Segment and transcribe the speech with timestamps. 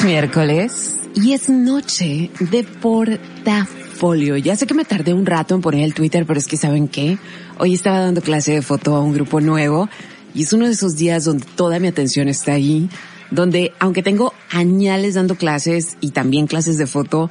[0.00, 4.38] Es miércoles y es noche de portafolio.
[4.38, 6.88] Ya sé que me tardé un rato en poner el Twitter, pero es que saben
[6.88, 7.18] qué?
[7.58, 9.90] Hoy estaba dando clase de foto a un grupo nuevo
[10.32, 12.88] y es uno de esos días donde toda mi atención está ahí,
[13.30, 17.28] donde aunque tengo añales dando clases y también clases de foto,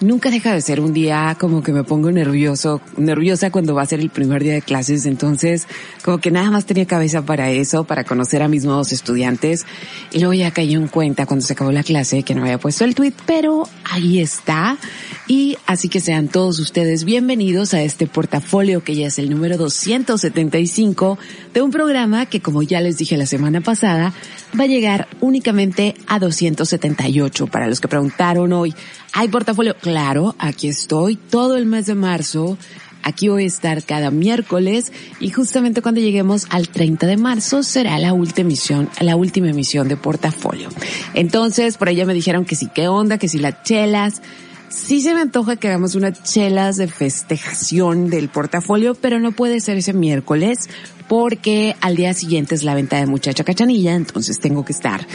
[0.00, 3.86] nunca deja de ser un día como que me pongo nervioso, nerviosa cuando va a
[3.86, 5.66] ser el primer día de clases, entonces
[6.04, 9.66] como que nada más tenía cabeza para eso, para conocer a mis nuevos estudiantes.
[10.12, 12.84] Y luego ya caí en cuenta cuando se acabó la clase que no había puesto
[12.84, 14.78] el tweet, pero ahí está.
[15.26, 19.56] Y así que sean todos ustedes bienvenidos a este portafolio que ya es el número
[19.56, 21.18] 275
[21.52, 24.14] de un programa que como ya les dije la semana pasada
[24.58, 28.74] va a llegar únicamente a 278 para los que preguntaron hoy,
[29.12, 29.76] ¿hay portafolio?
[29.88, 32.58] Claro, aquí estoy todo el mes de marzo.
[33.02, 37.98] Aquí voy a estar cada miércoles y justamente cuando lleguemos al 30 de marzo será
[37.98, 40.68] la última emisión, la última emisión de portafolio.
[41.14, 44.20] Entonces, por allá me dijeron que sí, qué onda, que si las chelas.
[44.68, 49.58] Sí se me antoja que hagamos unas chelas de festejación del portafolio, pero no puede
[49.60, 50.68] ser ese miércoles
[51.08, 55.06] porque al día siguiente es la venta de muchacha cachanilla, entonces tengo que estar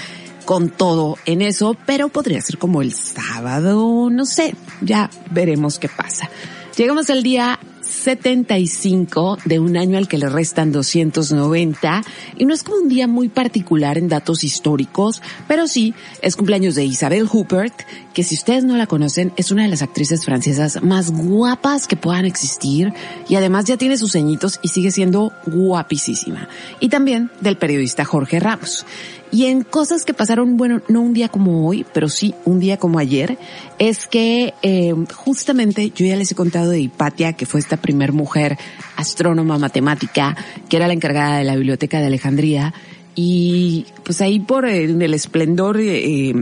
[0.46, 5.90] con todo en eso, pero podría ser como el sábado, no sé, ya veremos qué
[5.90, 6.30] pasa.
[6.76, 12.04] Llegamos al día 75 de un año al que le restan 290
[12.38, 16.76] y no es como un día muy particular en datos históricos, pero sí es cumpleaños
[16.76, 17.74] de Isabel Huppert,
[18.14, 21.96] que si ustedes no la conocen es una de las actrices francesas más guapas que
[21.96, 22.94] puedan existir
[23.28, 26.48] y además ya tiene sus ceñitos y sigue siendo guapísima.
[26.80, 28.86] Y también del periodista Jorge Ramos.
[29.34, 32.78] Y en cosas que pasaron, bueno, no un día como hoy, pero sí un día
[32.78, 33.40] como ayer,
[33.80, 38.14] es que eh, justamente yo ya les he contado de Hipatia, que fue esta primer
[38.14, 38.58] mujer
[38.96, 40.36] astrónoma matemática,
[40.70, 42.74] que era la encargada de la biblioteca de Alejandría,
[43.16, 46.34] y pues ahí por el, el esplendor eh,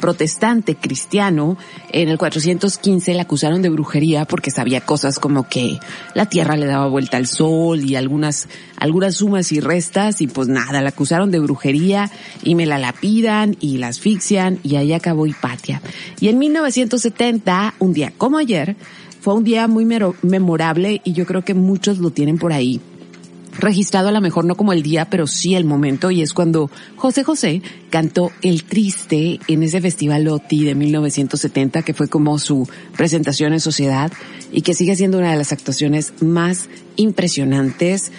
[0.00, 1.56] protestante cristiano,
[1.92, 5.78] en el 415 la acusaron de brujería porque sabía cosas como que
[6.14, 10.48] la tierra le daba vuelta al sol y algunas, algunas sumas y restas y pues
[10.48, 12.10] nada, la acusaron de brujería
[12.42, 15.82] y me la lapidan y la asfixian y ahí acabó Hipatia.
[16.18, 18.76] Y en 1970, un día como ayer,
[19.20, 19.86] fue un día muy
[20.22, 22.80] memorable y yo creo que muchos lo tienen por ahí
[23.58, 26.70] registrado a lo mejor no como el día, pero sí el momento, y es cuando
[26.96, 32.68] José José cantó El Triste en ese festival OTI de 1970, que fue como su
[32.96, 34.12] presentación en sociedad,
[34.52, 38.12] y que sigue siendo una de las actuaciones más impresionantes,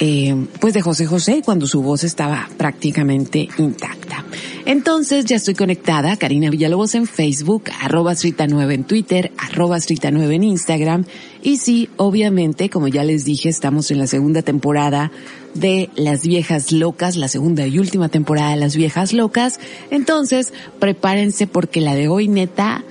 [0.00, 4.24] eh, pues de José José, cuando su voz estaba prácticamente intacta.
[4.66, 10.42] Entonces ya estoy conectada, Karina Villalobos en Facebook, arroba 9 en Twitter, arroba 9 en
[10.42, 11.04] Instagram.
[11.42, 15.12] Y sí, obviamente, como ya les dije, estamos en la segunda temporada
[15.52, 19.60] de Las Viejas Locas, la segunda y última temporada de Las Viejas Locas.
[19.90, 22.84] Entonces, prepárense porque la de hoy neta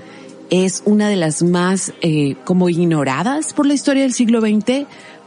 [0.52, 4.86] es una de las más eh, como ignoradas por la historia del siglo XX,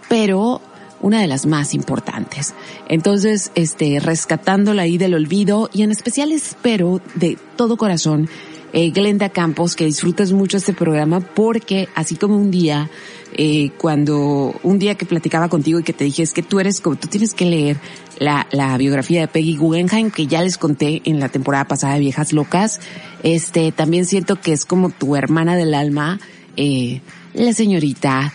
[0.08, 0.60] pero
[1.00, 2.54] una de las más importantes.
[2.88, 8.28] Entonces, este, rescatándola ahí del olvido y en especial espero de todo corazón,
[8.72, 12.90] eh, Glenda Campos, que disfrutes mucho este programa porque así como un día,
[13.32, 16.80] eh, cuando, un día que platicaba contigo y que te dije es que tú eres
[16.80, 17.78] como, tú tienes que leer
[18.18, 22.00] la, la biografía de Peggy Guggenheim que ya les conté en la temporada pasada de
[22.00, 22.80] Viejas Locas,
[23.22, 26.20] este, también siento que es como tu hermana del alma,
[26.56, 27.00] eh,
[27.34, 28.32] la señorita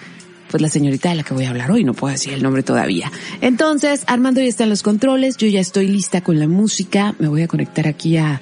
[0.51, 2.61] pues la señorita de la que voy a hablar hoy, no puedo decir el nombre
[2.61, 3.09] todavía.
[3.39, 7.29] Entonces, Armando ya está en los controles, yo ya estoy lista con la música, me
[7.29, 8.41] voy a conectar aquí a...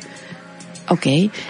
[0.90, 1.06] Ok,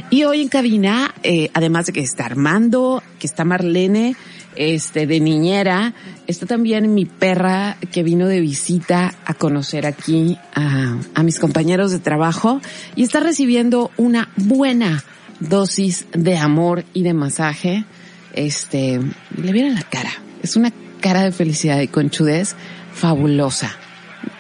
[0.10, 4.18] y hoy en cabina, eh, además de que está Armando, que está Marlene,
[4.58, 5.94] este, de niñera.
[6.28, 11.92] Está también mi perra que vino de visita a conocer aquí a, a mis compañeros
[11.92, 12.60] de trabajo
[12.98, 15.06] y está recibiendo una buena
[15.40, 17.86] dosis de amor y de masaje.
[18.34, 19.00] Este,
[19.38, 20.12] le viene la cara.
[20.44, 20.72] Es una
[21.02, 22.56] cara de felicidad y conchudez
[22.94, 23.72] fabulosa.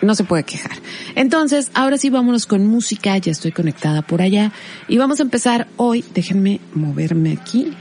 [0.01, 0.77] No se puede quejar.
[1.15, 3.17] Entonces, ahora sí vámonos con música.
[3.17, 4.51] Ya estoy conectada por allá.
[4.87, 6.03] Y vamos a empezar hoy.
[6.13, 7.73] Déjenme moverme aquí.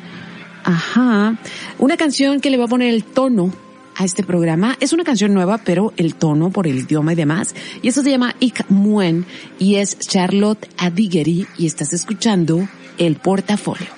[0.65, 1.37] Ajá.
[1.79, 3.53] Una canción que le va a poner el tono
[3.97, 4.76] a este programa.
[4.81, 7.55] Es una canción nueva, pero el tono por el idioma y demás.
[7.82, 9.26] Y eso se llama Ik Muen
[9.59, 13.98] y es Charlotte Adigeri y estás escuchando El Portafolio.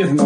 [0.00, 0.16] give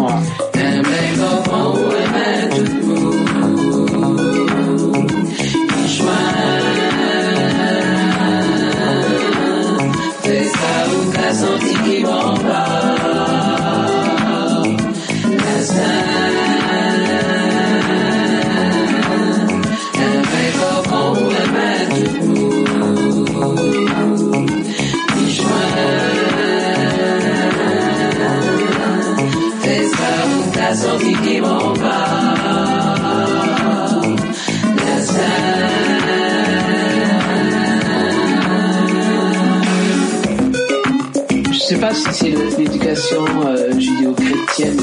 [41.95, 44.79] si c'est l'éducation euh, judéo-chrétienne,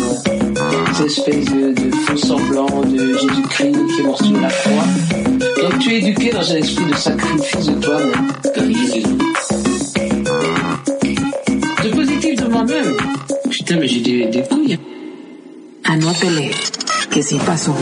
[0.94, 4.84] cette espèce de, de faux semblant de Jésus-Christ qui est mort sur la croix.
[5.62, 8.28] Donc tu es éduqué dans un esprit de sacrifice de toi-même.
[8.54, 9.02] Comme Jésus.
[11.84, 12.96] De positif de moi-même.
[13.50, 14.78] Putain, mais j'ai des, des couilles.
[15.84, 16.50] Anótele
[17.10, 17.74] que sí pasó.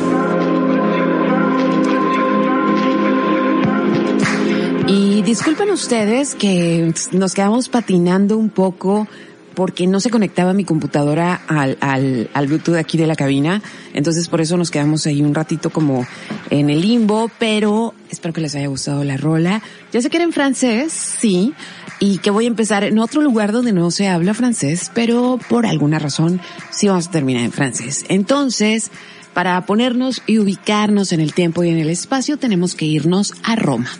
[5.22, 9.06] Disculpen ustedes que nos quedamos patinando un poco
[9.54, 13.62] porque no se conectaba mi computadora al, al, al Bluetooth aquí de la cabina.
[13.92, 16.06] Entonces por eso nos quedamos ahí un ratito como
[16.50, 19.62] en el limbo, pero espero que les haya gustado la rola.
[19.92, 21.54] Ya sé que era en francés, sí,
[22.00, 25.66] y que voy a empezar en otro lugar donde no se habla francés, pero por
[25.66, 28.04] alguna razón sí vamos a terminar en francés.
[28.08, 28.90] Entonces,
[29.34, 33.54] para ponernos y ubicarnos en el tiempo y en el espacio, tenemos que irnos a
[33.54, 33.90] Roma.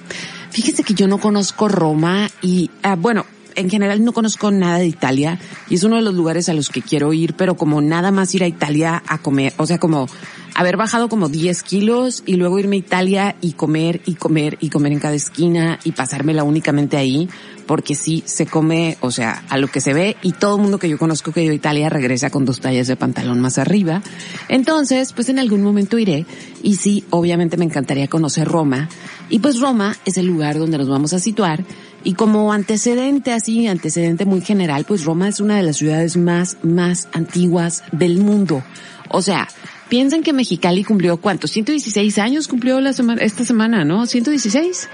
[0.50, 4.87] Fíjese que yo no conozco Roma y, ah, bueno, en general no conozco nada de
[4.87, 5.38] Italia
[5.69, 8.35] y es uno de los lugares a los que quiero ir, pero como nada más
[8.35, 10.09] ir a Italia a comer, o sea, como
[10.54, 14.71] haber bajado como 10 kilos y luego irme a Italia y comer y comer y
[14.71, 17.28] comer en cada esquina y pasármela únicamente ahí,
[17.66, 20.78] porque sí se come, o sea, a lo que se ve y todo el mundo
[20.78, 24.02] que yo conozco que yo a Italia regresa con dos tallas de pantalón más arriba.
[24.49, 26.26] Entonces, pues en algún momento iré
[26.62, 28.88] y sí, obviamente me encantaría conocer Roma
[29.31, 31.65] y pues Roma es el lugar donde nos vamos a situar
[32.03, 36.59] y como antecedente así, antecedente muy general, pues Roma es una de las ciudades más,
[36.63, 38.63] más antiguas del mundo.
[39.09, 39.49] O sea,
[39.89, 44.07] piensen que Mexicali cumplió cuántos, 116 años cumplió la semana, esta semana, ¿no?
[44.07, 44.89] 116.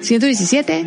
[0.00, 0.86] 117,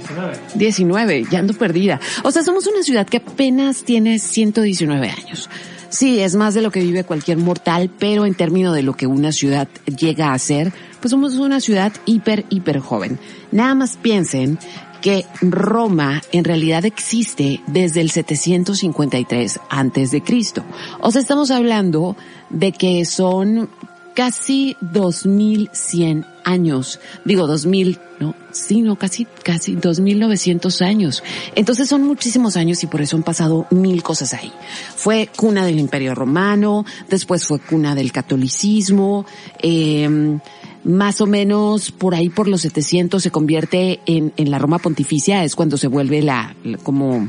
[0.55, 2.01] 19, ya ando perdida.
[2.23, 5.49] O sea, somos una ciudad que apenas tiene 119 años.
[5.95, 9.07] Sí, es más de lo que vive cualquier mortal, pero en términos de lo que
[9.07, 13.17] una ciudad llega a ser, pues somos una ciudad hiper, hiper joven.
[13.53, 14.59] Nada más piensen
[15.01, 20.65] que Roma en realidad existe desde el 753 antes de Cristo.
[20.99, 22.17] O sea, estamos hablando
[22.49, 23.69] de que son
[24.15, 26.99] casi 2100 años.
[27.25, 31.23] Digo 2000, no, sí, no, casi, casi 2900 años.
[31.55, 34.51] Entonces son muchísimos años y por eso han pasado mil cosas ahí.
[34.95, 39.25] Fue cuna del Imperio Romano, después fue cuna del catolicismo,
[39.61, 40.37] eh,
[40.83, 45.43] más o menos por ahí por los 700 se convierte en, en la Roma Pontificia,
[45.43, 47.27] es cuando se vuelve la, la- como,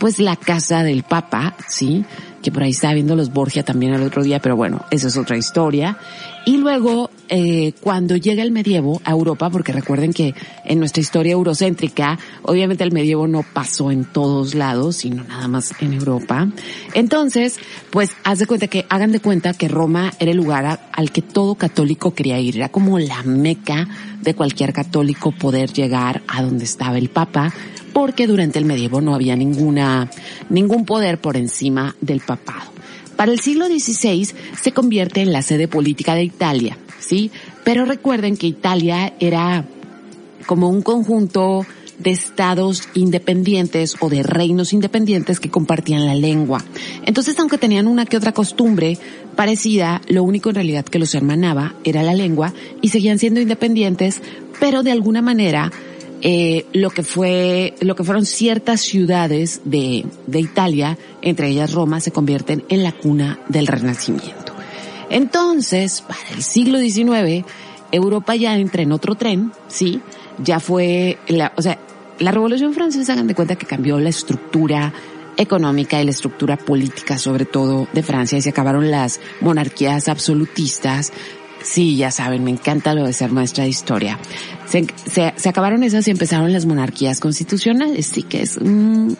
[0.00, 2.04] pues la casa del Papa, ¿sí?
[2.42, 5.16] Que por ahí estaba viendo los Borgia también el otro día, pero bueno, esa es
[5.16, 5.96] otra historia.
[6.44, 11.32] Y luego, eh, cuando llega el medievo a Europa, porque recuerden que en nuestra historia
[11.32, 16.48] eurocéntrica, obviamente el medievo no pasó en todos lados, sino nada más en Europa.
[16.94, 17.58] Entonces,
[17.90, 21.22] pues haz de cuenta que, hagan de cuenta que Roma era el lugar al que
[21.22, 22.56] todo católico quería ir.
[22.56, 23.86] Era como la meca
[24.22, 27.52] de cualquier católico poder llegar a donde estaba el Papa,
[27.92, 30.10] porque durante el medievo no había ninguna,
[30.48, 32.78] ningún poder por encima del papado.
[33.18, 34.28] Para el siglo XVI
[34.62, 37.32] se convierte en la sede política de Italia, ¿sí?
[37.64, 39.64] Pero recuerden que Italia era
[40.46, 41.66] como un conjunto
[41.98, 46.64] de estados independientes o de reinos independientes que compartían la lengua.
[47.06, 48.96] Entonces, aunque tenían una que otra costumbre
[49.34, 54.22] parecida, lo único en realidad que los hermanaba era la lengua y seguían siendo independientes,
[54.60, 55.72] pero de alguna manera
[56.22, 62.00] eh, lo que fue, lo que fueron ciertas ciudades de, de Italia, entre ellas Roma,
[62.00, 64.54] se convierten en la cuna del Renacimiento.
[65.10, 67.44] Entonces, para el siglo XIX,
[67.92, 70.00] Europa ya entra en otro tren, sí,
[70.42, 71.78] ya fue la, o sea,
[72.18, 74.92] la Revolución Francesa, hagan de cuenta que cambió la estructura
[75.36, 81.12] económica y la estructura política, sobre todo de Francia, y se acabaron las monarquías absolutistas.
[81.62, 84.18] Sí, ya saben, me encanta lo de ser maestra de historia.
[84.66, 89.16] Se, acabaron esas y empezaron las monarquías constitucionales, sí que es un,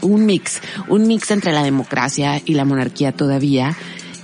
[0.00, 3.76] un mix, un mix entre la democracia y la monarquía todavía.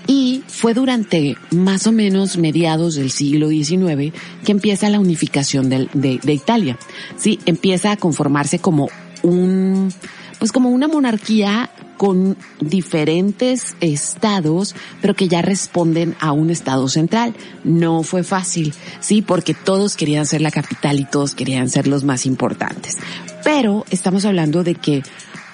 [0.06, 6.32] Y fue durante más o menos mediados del siglo XIX que empieza la unificación de
[6.32, 6.78] Italia.
[7.16, 8.88] Sí, empieza a conformarse como
[9.22, 9.92] un,
[10.38, 17.34] pues como una monarquía con diferentes estados, pero que ya responden a un estado central.
[17.64, 22.04] No fue fácil, sí, porque todos querían ser la capital y todos querían ser los
[22.04, 22.96] más importantes.
[23.44, 25.02] Pero estamos hablando de que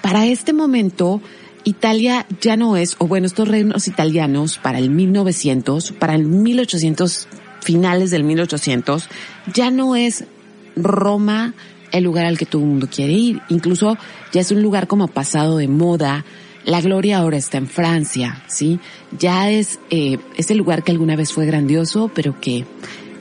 [0.03, 1.23] para este momento
[1.65, 7.27] Italia ya no es, o bueno, estos reinos italianos para el 1900, para el 1800,
[7.63, 9.09] finales del 1800,
[9.55, 10.25] ya no es
[10.77, 11.55] Roma
[11.95, 13.41] el lugar al que todo el mundo quiere ir.
[13.49, 13.97] Incluso
[14.33, 16.25] ya es un lugar como pasado de moda.
[16.65, 18.81] La gloria ahora está en Francia, ¿sí?
[19.19, 22.65] Ya es, eh, es el lugar que alguna vez fue grandioso, pero que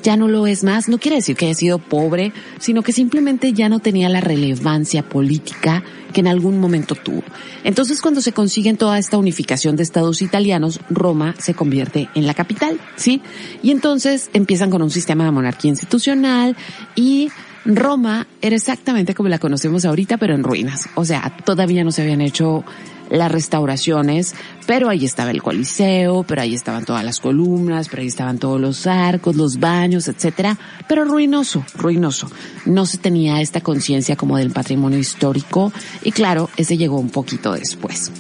[0.02, 0.90] ya no lo es más.
[0.90, 5.04] No quiere decir que haya sido pobre, sino que simplemente ya no tenía la relevancia
[5.04, 7.24] política que en algún momento tuvo.
[7.64, 12.34] Entonces cuando se consiguen toda esta unificación de estados italianos, Roma se convierte en la
[12.34, 13.22] capital, ¿sí?
[13.62, 16.56] Y entonces empiezan con un sistema de monarquía institucional
[16.96, 17.30] y
[17.66, 20.90] Roma era exactamente como la conocemos ahorita, pero en ruinas.
[20.96, 22.66] O sea, todavía no se habían hecho
[23.10, 24.34] las restauraciones,
[24.66, 28.60] pero ahí estaba el coliseo, pero ahí estaban todas las columnas, pero ahí estaban todos
[28.60, 32.30] los arcos, los baños, etcétera, pero ruinoso, ruinoso.
[32.66, 35.72] No se tenía esta conciencia como del patrimonio histórico
[36.04, 38.12] y claro, ese llegó un poquito después.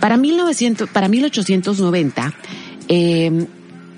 [0.00, 2.34] Para 1900, para 1890,
[2.88, 3.46] eh,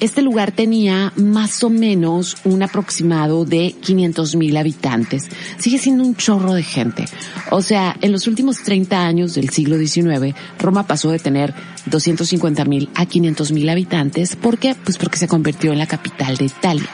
[0.01, 5.29] este lugar tenía más o menos un aproximado de 500 mil habitantes.
[5.59, 7.05] Sigue siendo un chorro de gente.
[7.51, 11.55] O sea, en los últimos 30 años del siglo XIX, Roma pasó de tener
[11.87, 14.37] 250 mil a 500 mil habitantes.
[14.37, 14.75] ¿Por qué?
[14.75, 16.89] Pues porque se convirtió en la capital de Italia.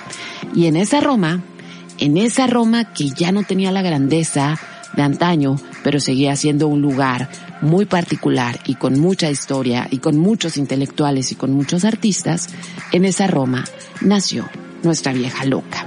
[0.55, 1.43] Y en esa Roma,
[1.99, 4.59] en esa Roma que ya no tenía la grandeza
[4.97, 7.29] de antaño, pero seguía siendo un lugar
[7.61, 12.49] muy particular y con mucha historia y con muchos intelectuales y con muchos artistas,
[12.93, 13.65] en esa Roma
[14.01, 14.49] nació
[14.83, 15.87] nuestra vieja loca.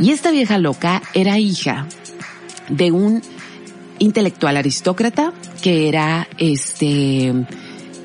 [0.00, 1.86] Y esta vieja loca era hija
[2.68, 3.22] de un
[3.98, 7.32] intelectual aristócrata que era este,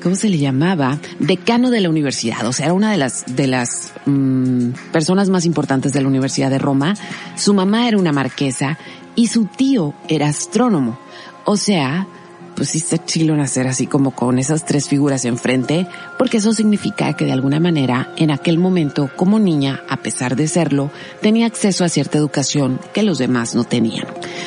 [0.02, 0.98] ¿cómo se le llamaba?
[1.20, 5.44] Decano de la universidad, o sea, era una de las, de las mm, personas más
[5.44, 6.94] importantes de la Universidad de Roma.
[7.36, 8.76] Su mamá era una marquesa
[9.14, 10.98] y su tío era astrónomo.
[11.44, 12.06] O sea,
[12.54, 15.86] pues sí está chilo nacer así como con esas tres figuras enfrente,
[16.18, 20.48] porque eso significa que de alguna manera, en aquel momento, como niña, a pesar de
[20.48, 24.06] serlo, tenía acceso a cierta educación que los demás no tenían.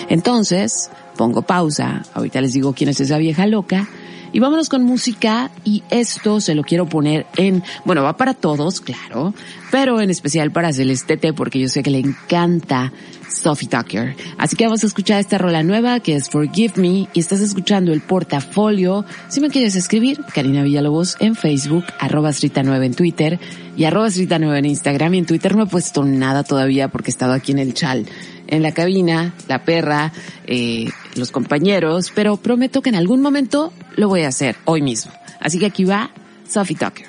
[0.09, 3.89] Entonces, pongo pausa, ahorita les digo quién es esa vieja loca,
[4.37, 8.81] y vámonos con música y esto se lo quiero poner en, bueno, va para todos,
[8.81, 9.33] claro,
[9.71, 12.93] pero en especial para Celestete porque yo sé que le encanta
[13.27, 14.15] Sophie Tucker.
[14.37, 17.91] Así que vamos a escuchar esta rola nueva que es Forgive Me y estás escuchando
[17.91, 19.05] el portafolio.
[19.27, 23.39] Si me quieres escribir, Karina Villalobos en Facebook, arroba 9 en Twitter
[23.75, 27.11] y arroba 9 en Instagram y en Twitter no he puesto nada todavía porque he
[27.11, 28.05] estado aquí en el chal
[28.47, 30.13] en la cabina, la perra,
[30.45, 35.11] eh, los compañeros, pero prometo que en algún momento lo voy a hacer hoy mismo.
[35.39, 36.11] Así que aquí va
[36.47, 37.07] Sophie Tucker.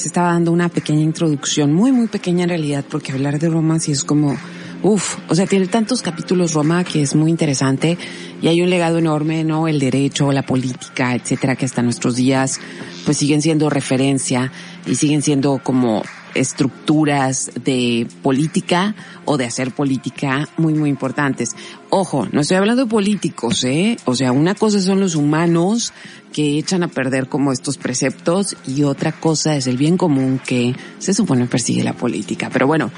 [0.00, 3.78] Les estaba dando una pequeña introducción, muy muy pequeña en realidad, porque hablar de Roma
[3.80, 4.34] sí es como,
[4.82, 7.98] uff, o sea, tiene tantos capítulos Roma que es muy interesante
[8.40, 9.68] y hay un legado enorme, ¿no?
[9.68, 12.60] El derecho, la política, etcétera, que hasta nuestros días
[13.04, 14.50] pues siguen siendo referencia
[14.86, 16.02] y siguen siendo como
[16.34, 18.94] estructuras de política
[19.26, 21.54] o de hacer política muy, muy importantes.
[21.92, 23.96] Ojo, no estoy hablando de políticos, ¿eh?
[24.04, 25.92] O sea, una cosa son los humanos
[26.32, 30.76] que echan a perder como estos preceptos y otra cosa es el bien común que
[31.00, 32.48] se supone persigue la política.
[32.52, 32.92] Pero bueno,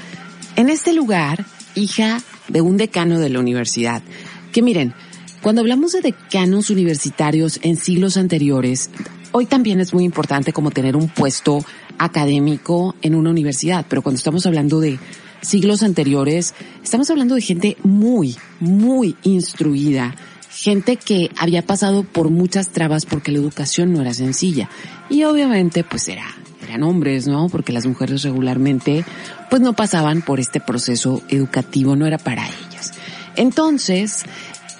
[0.55, 4.03] en este lugar, hija de un decano de la universidad,
[4.51, 4.93] que miren,
[5.41, 8.91] cuando hablamos de decanos universitarios en siglos anteriores,
[9.31, 11.65] hoy también es muy importante como tener un puesto
[11.97, 14.99] académico en una universidad, pero cuando estamos hablando de
[15.43, 20.15] siglos anteriores, estamos hablando de gente muy, muy instruida,
[20.49, 24.69] gente que había pasado por muchas trabas porque la educación no era sencilla.
[25.09, 26.25] Y obviamente pues era,
[26.63, 27.49] eran hombres, ¿no?
[27.49, 29.03] Porque las mujeres regularmente
[29.49, 32.93] pues no pasaban por este proceso educativo, no era para ellas.
[33.35, 34.23] Entonces,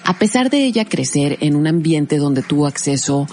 [0.04, 3.26] a pesar de ella crecer en un ambiente donde tuvo acceso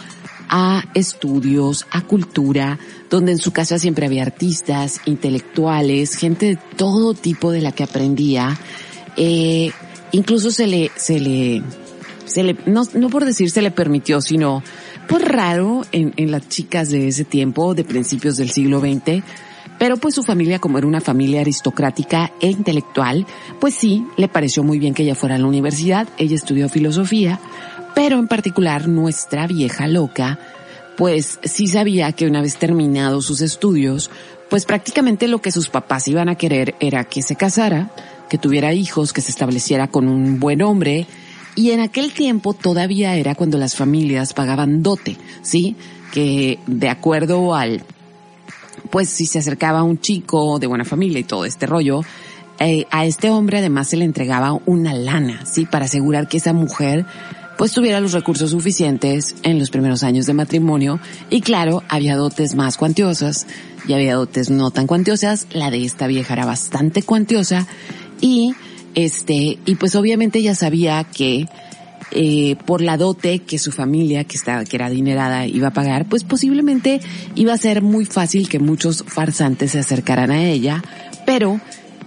[0.52, 2.78] a estudios, a cultura,
[3.10, 7.84] donde en su casa siempre había artistas, intelectuales, gente de todo tipo de la que
[7.84, 8.60] aprendía.
[9.16, 9.72] Eh,
[10.12, 11.64] incluso se le, se le,
[12.26, 14.62] se le, no, no por decir se le permitió, sino
[15.08, 19.24] pues raro en, en las chicas de ese tiempo, de principios del siglo XX,
[19.82, 23.26] pero pues su familia, como era una familia aristocrática e intelectual,
[23.60, 27.40] pues sí, le pareció muy bien que ella fuera a la universidad, ella estudió filosofía,
[27.96, 30.40] pero en particular nuestra vieja loca,
[30.98, 34.10] pues sí sabía que una vez terminados sus estudios,
[34.50, 37.92] pues prácticamente lo que sus papás iban a querer era que se casara,
[38.30, 41.08] que tuviera hijos, que se estableciera con un buen hombre,
[41.56, 45.76] y en aquel tiempo todavía era cuando las familias pagaban dote, ¿sí?
[46.14, 47.84] Que de acuerdo al,
[48.90, 52.02] pues si se acercaba un chico de buena familia y todo este rollo,
[52.60, 55.66] eh, a este hombre además se le entregaba una lana, ¿sí?
[55.66, 57.06] Para asegurar que esa mujer
[57.62, 62.56] pues tuviera los recursos suficientes en los primeros años de matrimonio y claro, había dotes
[62.56, 63.46] más cuantiosas
[63.88, 67.68] y había dotes no tan cuantiosas, la de esta vieja era bastante cuantiosa
[68.20, 68.56] y
[68.96, 71.48] este, y pues obviamente ella sabía que
[72.10, 76.08] eh, por la dote que su familia, que estaba, que era adinerada, iba a pagar,
[76.10, 77.00] pues posiblemente
[77.36, 80.84] iba a ser muy fácil que muchos farsantes se acercaran a ella,
[81.28, 81.62] pero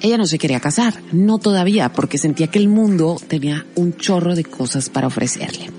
[0.04, 4.34] ella no se quería casar, no todavía, porque sentía que el mundo tenía un chorro
[4.34, 5.70] de cosas para ofrecerle.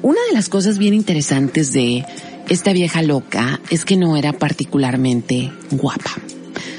[0.00, 2.04] Una de las cosas bien interesantes de
[2.48, 6.12] esta vieja loca es que no era particularmente guapa.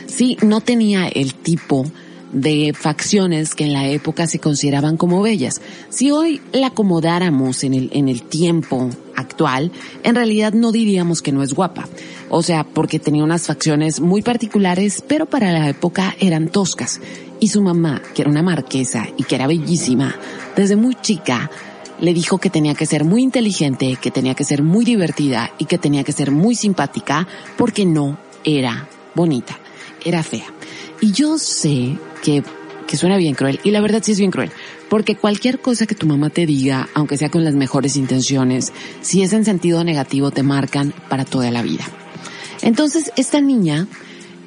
[0.07, 1.85] Sí, no tenía el tipo
[2.31, 5.61] de facciones que en la época se consideraban como bellas.
[5.89, 9.71] Si hoy la acomodáramos en el, en el tiempo actual,
[10.03, 11.87] en realidad no diríamos que no es guapa.
[12.29, 16.99] O sea, porque tenía unas facciones muy particulares, pero para la época eran toscas.
[17.39, 20.15] Y su mamá, que era una marquesa y que era bellísima,
[20.55, 21.49] desde muy chica,
[21.99, 25.65] le dijo que tenía que ser muy inteligente, que tenía que ser muy divertida y
[25.65, 29.57] que tenía que ser muy simpática porque no era bonita,
[30.03, 30.47] era fea.
[31.01, 32.43] Y yo sé que,
[32.87, 34.51] que suena bien cruel, y la verdad sí es bien cruel,
[34.89, 38.71] porque cualquier cosa que tu mamá te diga, aunque sea con las mejores intenciones,
[39.01, 41.85] si es en sentido negativo, te marcan para toda la vida.
[42.61, 43.87] Entonces, esta niña,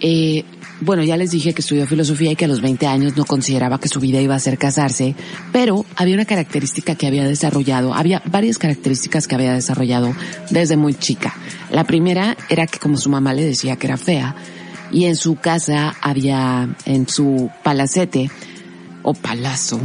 [0.00, 0.44] eh,
[0.80, 3.80] bueno, ya les dije que estudió filosofía y que a los 20 años no consideraba
[3.80, 5.14] que su vida iba a ser casarse,
[5.52, 10.14] pero había una característica que había desarrollado, había varias características que había desarrollado
[10.50, 11.34] desde muy chica.
[11.70, 14.36] La primera era que como su mamá le decía que era fea,
[14.90, 18.30] y en su casa había, en su palacete
[19.02, 19.80] o palazo,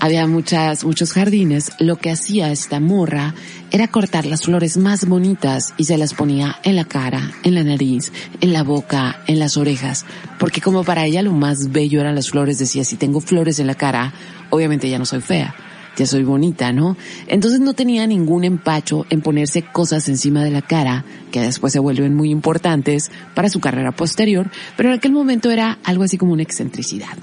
[0.00, 1.72] había muchas, muchos jardines.
[1.78, 3.34] Lo que hacía esta morra
[3.70, 7.62] era cortar las flores más bonitas y se las ponía en la cara, en la
[7.62, 10.06] nariz, en la boca, en las orejas,
[10.38, 13.66] porque como para ella lo más bello eran las flores, decía, si tengo flores en
[13.66, 14.12] la cara,
[14.48, 15.54] obviamente ya no soy fea
[15.96, 16.96] ya soy bonita, ¿no?
[17.26, 21.78] Entonces no tenía ningún empacho en ponerse cosas encima de la cara, que después se
[21.78, 26.32] vuelven muy importantes para su carrera posterior, pero en aquel momento era algo así como
[26.32, 27.18] una excentricidad.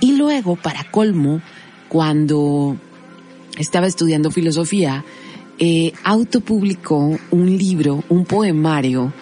[0.00, 1.42] Y luego, para colmo,
[1.90, 2.76] cuando
[3.58, 5.04] estaba estudiando filosofía,
[5.58, 9.12] eh, autopublicó un libro, un poemario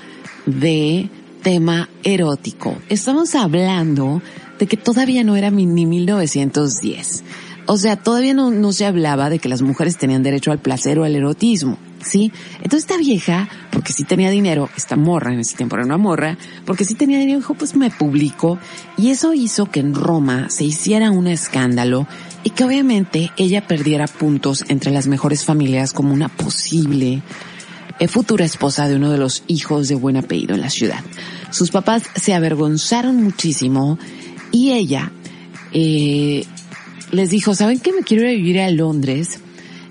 [0.44, 1.09] de
[1.42, 2.76] tema erótico.
[2.90, 4.20] Estamos hablando
[4.59, 7.24] de que todavía no era ni 1910.
[7.70, 10.98] O sea, todavía no, no se hablaba de que las mujeres tenían derecho al placer
[10.98, 12.33] o al erotismo, ¿sí?
[12.62, 16.38] Entonces esta vieja, porque sí tenía dinero, esta morra en ese tiempo era una morra,
[16.64, 18.59] porque sí tenía dinero, dijo, pues me publico.
[18.96, 22.07] Y eso hizo que en Roma se hiciera un escándalo
[22.42, 27.20] y que obviamente ella perdiera puntos entre las mejores familias como una posible
[27.98, 31.04] eh, futura esposa de uno de los hijos de buen apellido en la ciudad.
[31.50, 33.98] Sus papás se avergonzaron muchísimo
[34.52, 35.12] y ella
[35.74, 36.46] eh,
[37.11, 37.92] les dijo, ¿saben qué?
[37.92, 39.40] Me quiero ir a vivir a Londres.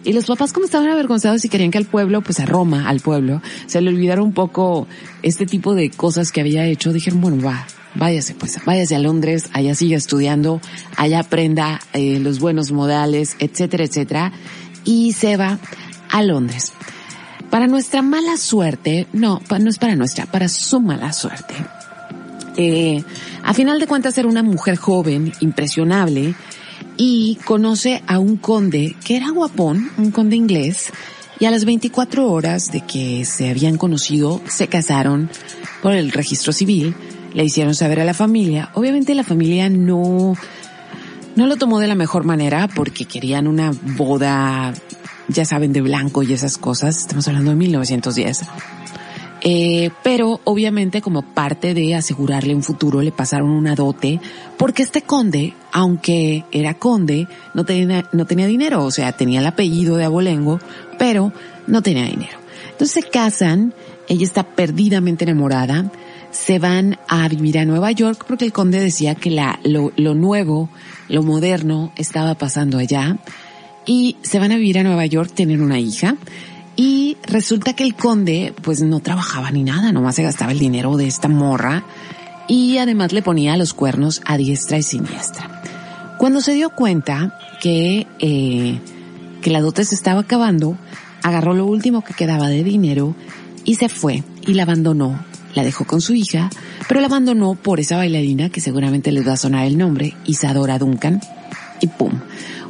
[0.04, 3.02] Y los papás como estaban avergonzados y querían que al pueblo, pues a Roma, al
[3.02, 4.88] pueblo, se le olvidara un poco
[5.22, 9.50] este tipo de cosas que había hecho, dijeron, bueno, va, váyase pues, váyase a Londres,
[9.52, 10.62] allá siga estudiando,
[10.96, 14.32] allá aprenda eh, los buenos modales, etcétera, etcétera,
[14.86, 15.60] y se va
[16.10, 16.72] a Londres.
[17.50, 21.56] Para nuestra mala suerte, no, no es para nuestra, para su mala suerte.
[22.58, 23.04] Eh,
[23.44, 26.36] a final de cuentas era una mujer joven, impresionable,
[26.98, 30.92] y conoce a un conde que era guapón, un conde inglés,
[31.40, 35.30] y a las 24 horas de que se habían conocido, se casaron
[35.84, 36.96] por el registro civil,
[37.34, 38.72] le hicieron saber a la familia.
[38.74, 40.36] Obviamente la familia no,
[41.36, 44.74] no lo tomó de la mejor manera porque querían una boda,
[45.28, 46.98] ya saben, de blanco y esas cosas.
[46.98, 48.42] Estamos hablando de 1910.
[49.50, 54.20] Eh, pero obviamente como parte de asegurarle un futuro le pasaron una dote
[54.58, 58.04] porque este conde, aunque era conde, no tenía,
[58.46, 60.60] dinero, o sea, tenía el apellido de Abolengo,
[61.00, 61.32] pero
[61.66, 62.38] no tenía dinero.
[62.72, 63.74] Entonces se casan,
[64.10, 65.94] ella está perdidamente enamorada,
[66.32, 70.14] se van a vivir a Nueva York porque el conde decía que la, lo, lo
[70.14, 70.68] nuevo,
[71.08, 73.16] lo moderno estaba pasando allá
[73.86, 76.18] y se van a vivir a Nueva York, tienen una hija
[76.78, 80.96] y resulta que el conde pues no trabajaba ni nada, nomás se gastaba el dinero
[80.96, 81.84] de esta morra
[82.48, 85.64] y además le ponía los cuernos a diestra y siniestra.
[86.20, 88.80] Cuando se dio cuenta que, eh,
[89.42, 90.78] que la dote se estaba acabando,
[91.24, 93.16] agarró lo último que quedaba de dinero
[93.66, 95.20] y se fue y la abandonó.
[95.56, 96.52] La dejó con su hija,
[96.88, 100.78] pero la abandonó por esa bailarina que seguramente les va a sonar el nombre, Isadora
[100.78, 101.20] Duncan.
[101.80, 102.12] Y pum,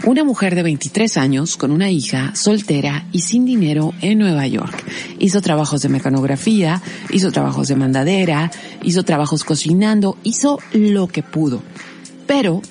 [0.05, 4.83] una mujer de 23 años con una hija soltera y sin dinero en Nueva York.
[5.19, 8.51] Hizo trabajos de mecanografía, hizo trabajos de mandadera,
[8.83, 11.61] hizo trabajos cocinando, hizo lo que pudo.
[12.25, 12.61] Pero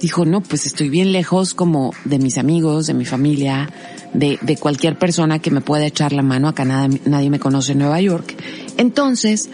[0.00, 3.70] dijo, no, pues estoy bien lejos como de mis amigos, de mi familia,
[4.12, 6.48] de, de cualquier persona que me pueda echar la mano.
[6.48, 8.34] Acá nada, nadie me conoce en Nueva York.
[8.76, 9.48] Entonces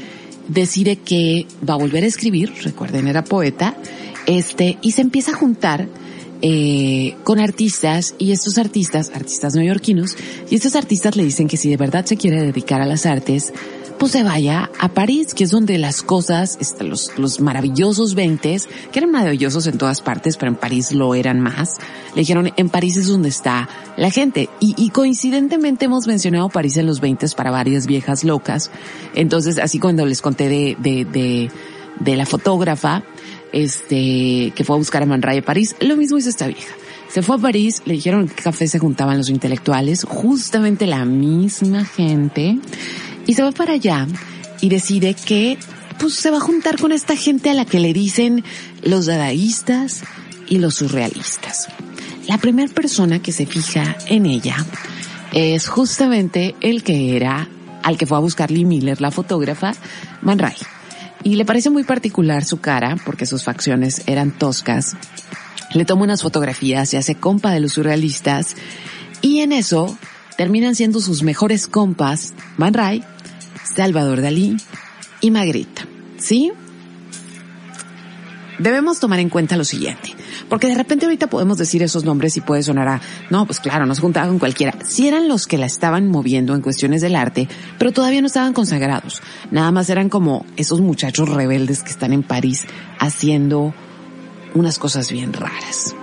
[0.49, 3.77] decide que va a volver a escribir, recuerden era poeta,
[4.27, 5.89] este, y se empieza a juntar
[6.43, 10.17] eh, con artistas y estos artistas, artistas neoyorquinos,
[10.51, 13.53] y estos artistas le dicen que si de verdad se quiere dedicar a las artes,
[13.99, 18.69] pues se vaya a París, que es donde las cosas, este, los, los maravillosos veintes,
[18.93, 21.79] que eran maravillosos en todas partes, pero en París lo eran más.
[22.15, 24.51] Le dijeron, en París es donde está la gente.
[24.61, 28.71] Y, y coincidentemente hemos mencionado París en los veintes para varias viejas locas.
[29.15, 31.51] Entonces, así cuando les conté de, de, de,
[31.99, 33.03] de la fotógrafa,
[33.57, 36.75] este, que fue a buscar a Man Ray a París, lo mismo hizo esta vieja.
[37.09, 41.87] Se fue a París, le dijeron qué café se juntaban los intelectuales, justamente la misma
[41.87, 42.59] gente,
[43.27, 44.07] y se va para allá
[44.61, 45.57] y decide que
[45.99, 48.45] pues se va a juntar con esta gente a la que le dicen
[48.83, 50.03] los dadaístas
[50.47, 51.69] y los surrealistas.
[52.29, 54.57] La primera persona que se fija en ella
[55.33, 57.49] es justamente el que era,
[57.83, 59.73] al que fue a buscar Lee Miller, la fotógrafa,
[60.21, 60.57] Man Ray.
[61.27, 64.97] Y le parece muy particular su cara, porque sus facciones eran toscas.
[65.75, 68.55] Le toma unas fotografías, se hace compa de los surrealistas,
[69.23, 69.99] y en eso
[70.37, 73.03] terminan siendo sus mejores compas Man Ray,
[73.75, 74.57] Salvador Dalí
[75.21, 75.83] y Magritte.
[76.17, 76.53] ¿Sí?
[78.61, 80.15] Debemos tomar en cuenta lo siguiente,
[80.49, 83.87] porque de repente ahorita podemos decir esos nombres y puede sonar a, no, pues claro,
[83.87, 84.75] no se juntaba con cualquiera.
[84.85, 88.53] Si eran los que la estaban moviendo en cuestiones del arte, pero todavía no estaban
[88.53, 89.23] consagrados.
[89.51, 92.65] Nada más eran como esos muchachos rebeldes que están en París
[92.99, 93.75] haciendo
[94.55, 95.95] unas cosas bien raras.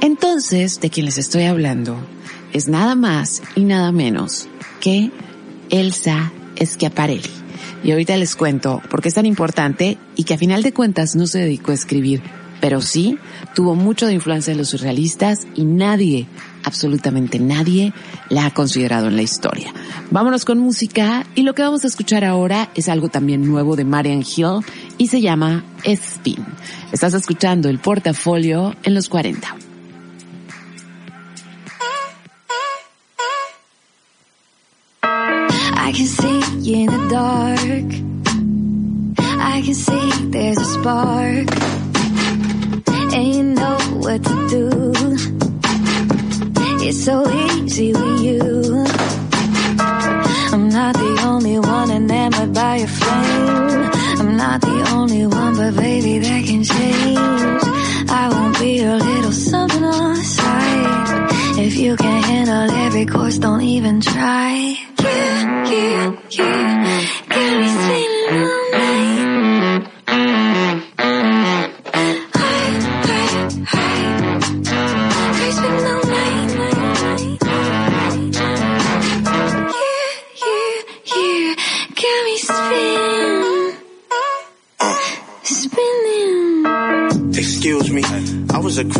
[0.00, 1.96] Entonces, de quien les estoy hablando
[2.52, 4.48] es nada más y nada menos
[4.80, 5.10] que
[5.70, 7.30] Elsa Schiaparelli.
[7.84, 11.16] Y ahorita les cuento por qué es tan importante y que a final de cuentas
[11.16, 12.22] no se dedicó a escribir,
[12.62, 13.18] pero sí
[13.56, 16.28] tuvo mucho de influencia de los surrealistas y nadie,
[16.62, 17.92] absolutamente nadie,
[18.28, 19.74] la ha considerado en la historia.
[20.12, 23.84] Vámonos con música y lo que vamos a escuchar ahora es algo también nuevo de
[23.84, 24.60] Marian Hill
[24.96, 26.46] y se llama Spin.
[26.92, 29.56] Estás escuchando el portafolio en los 40.
[35.02, 37.92] I can see in the dark.
[39.18, 41.81] I can see there's a spark.
[44.12, 44.68] What to do.
[46.86, 48.84] It's so easy with you.
[50.52, 53.90] I'm not the only one enamored by your flame.
[54.20, 58.10] I'm not the only one, but baby, that can change.
[58.10, 61.64] I won't be a little something on the side.
[61.66, 64.76] If you can handle every course, don't even try.
[65.00, 66.91] Yeah, yeah, yeah.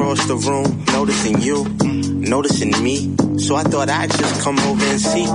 [0.03, 1.63] Across the room noticing you,
[2.29, 3.15] noticing me.
[3.39, 5.27] So I thought I'd just come over and see.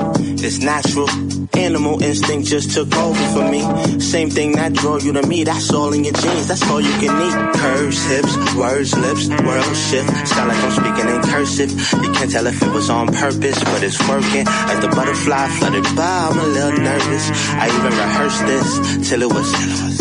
[0.46, 1.08] It's natural.
[1.56, 3.62] Animal instinct just took over for me.
[4.00, 6.92] Same thing that draw you to me, that's all in your genes, that's all you
[7.00, 7.36] can need.
[7.56, 10.10] Curves, hips, words, lips, world shift.
[10.28, 11.72] Sound like I'm speaking in cursive.
[12.04, 14.46] You can't tell if it was on purpose, but it's working.
[14.48, 17.26] As the butterfly fluttered by, I'm a little nervous.
[17.64, 19.50] I even rehearsed this till it was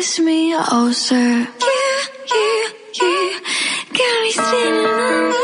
[0.00, 1.14] kiss me, oh sir.
[1.14, 2.00] Yeah,
[2.32, 2.64] yeah,
[3.00, 3.40] yeah.
[3.98, 5.39] Got me spinning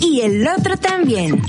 [0.00, 1.42] y el otro también.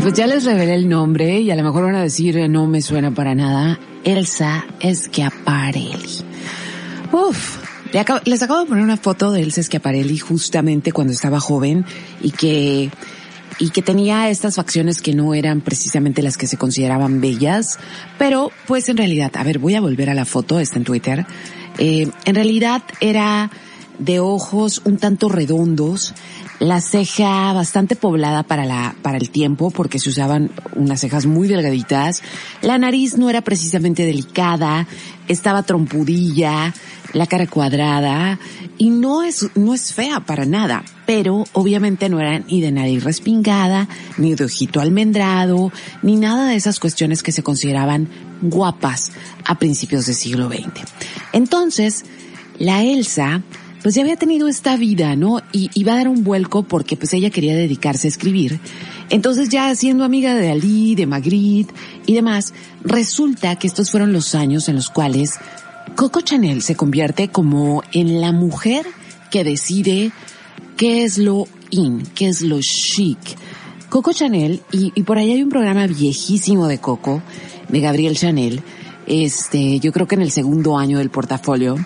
[0.00, 2.68] Pues ya les revelé el nombre y a lo mejor van a decir eh, no
[2.68, 3.80] me suena para nada.
[4.04, 6.24] Elsa Schiaparelli.
[7.10, 7.58] Uf,
[8.24, 11.84] les acabo de poner una foto de Elsa Schiaparelli justamente cuando estaba joven
[12.22, 12.90] y que
[13.58, 17.78] y que tenía estas facciones que no eran precisamente las que se consideraban bellas,
[18.18, 21.26] pero pues en realidad, a ver, voy a volver a la foto, está en Twitter,
[21.78, 23.50] Eh, en realidad era
[23.98, 26.14] de ojos un tanto redondos,
[26.58, 31.48] la ceja bastante poblada para la, para el tiempo porque se usaban unas cejas muy
[31.48, 32.22] delgaditas,
[32.62, 34.86] la nariz no era precisamente delicada,
[35.28, 36.74] estaba trompudilla,
[37.12, 38.38] la cara cuadrada
[38.78, 43.04] y no es, no es fea para nada, pero obviamente no era ni de nariz
[43.04, 45.72] respingada, ni de ojito almendrado,
[46.02, 48.08] ni nada de esas cuestiones que se consideraban
[48.42, 49.12] guapas
[49.44, 50.84] a principios del siglo XX.
[51.32, 52.04] Entonces,
[52.58, 53.42] la Elsa,
[53.82, 55.40] pues ya había tenido esta vida, ¿no?
[55.52, 58.60] Y iba a dar un vuelco porque pues ella quería dedicarse a escribir.
[59.10, 61.72] Entonces ya siendo amiga de Ali, de Magritte
[62.06, 65.34] y demás, resulta que estos fueron los años en los cuales
[65.94, 68.86] Coco Chanel se convierte como en la mujer
[69.30, 70.10] que decide
[70.76, 73.18] qué es lo in, qué es lo chic.
[73.88, 77.22] Coco Chanel, y, y por ahí hay un programa viejísimo de Coco,
[77.68, 78.62] de Gabriel Chanel,
[79.06, 81.76] este, yo creo que en el segundo año del portafolio,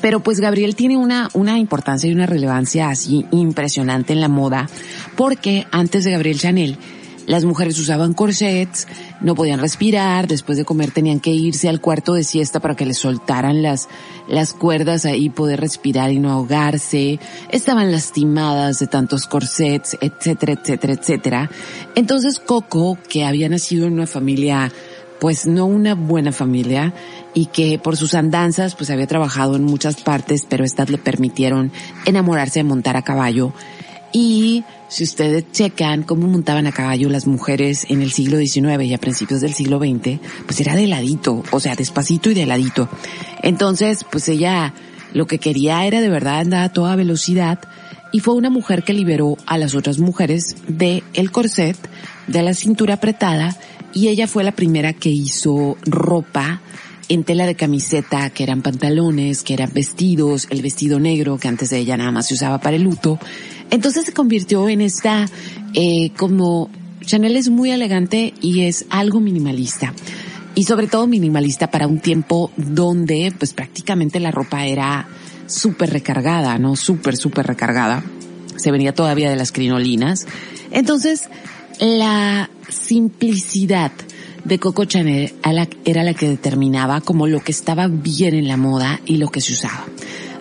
[0.00, 4.68] pero pues Gabriel tiene una, una importancia y una relevancia así impresionante en la moda,
[5.16, 6.78] porque antes de Gabriel Chanel,
[7.26, 8.88] las mujeres usaban corsets,
[9.20, 12.86] no podían respirar, después de comer tenían que irse al cuarto de siesta para que
[12.86, 13.88] les soltaran las,
[14.26, 17.20] las cuerdas ahí, poder respirar y no ahogarse,
[17.50, 21.50] estaban lastimadas de tantos corsets, etcétera, etcétera, etcétera.
[21.94, 24.72] Entonces Coco, que había nacido en una familia
[25.20, 26.94] pues no una buena familia
[27.34, 31.70] y que por sus andanzas pues había trabajado en muchas partes, pero estas le permitieron
[32.06, 33.52] enamorarse de montar a caballo.
[34.12, 38.94] Y si ustedes checan cómo montaban a caballo las mujeres en el siglo XIX y
[38.94, 42.88] a principios del siglo XX, pues era de ladito, o sea, despacito y de ladito.
[43.42, 44.74] Entonces, pues ella
[45.12, 47.60] lo que quería era de verdad andar a toda velocidad
[48.12, 51.76] y fue una mujer que liberó a las otras mujeres de el corset,
[52.26, 53.56] de la cintura apretada
[53.92, 56.60] y ella fue la primera que hizo ropa
[57.08, 61.70] en tela de camiseta, que eran pantalones, que eran vestidos, el vestido negro, que antes
[61.70, 63.18] de ella nada más se usaba para el luto.
[63.70, 65.26] Entonces se convirtió en esta,
[65.74, 66.70] eh, como,
[67.04, 69.92] Chanel es muy elegante y es algo minimalista.
[70.54, 75.08] Y sobre todo minimalista para un tiempo donde, pues prácticamente la ropa era
[75.46, 76.76] súper recargada, ¿no?
[76.76, 78.04] Súper, súper recargada.
[78.56, 80.26] Se venía todavía de las crinolinas.
[80.70, 81.28] Entonces,
[81.80, 83.90] la simplicidad
[84.44, 85.32] de Coco Chanel
[85.84, 89.40] era la que determinaba como lo que estaba bien en la moda y lo que
[89.40, 89.86] se usaba.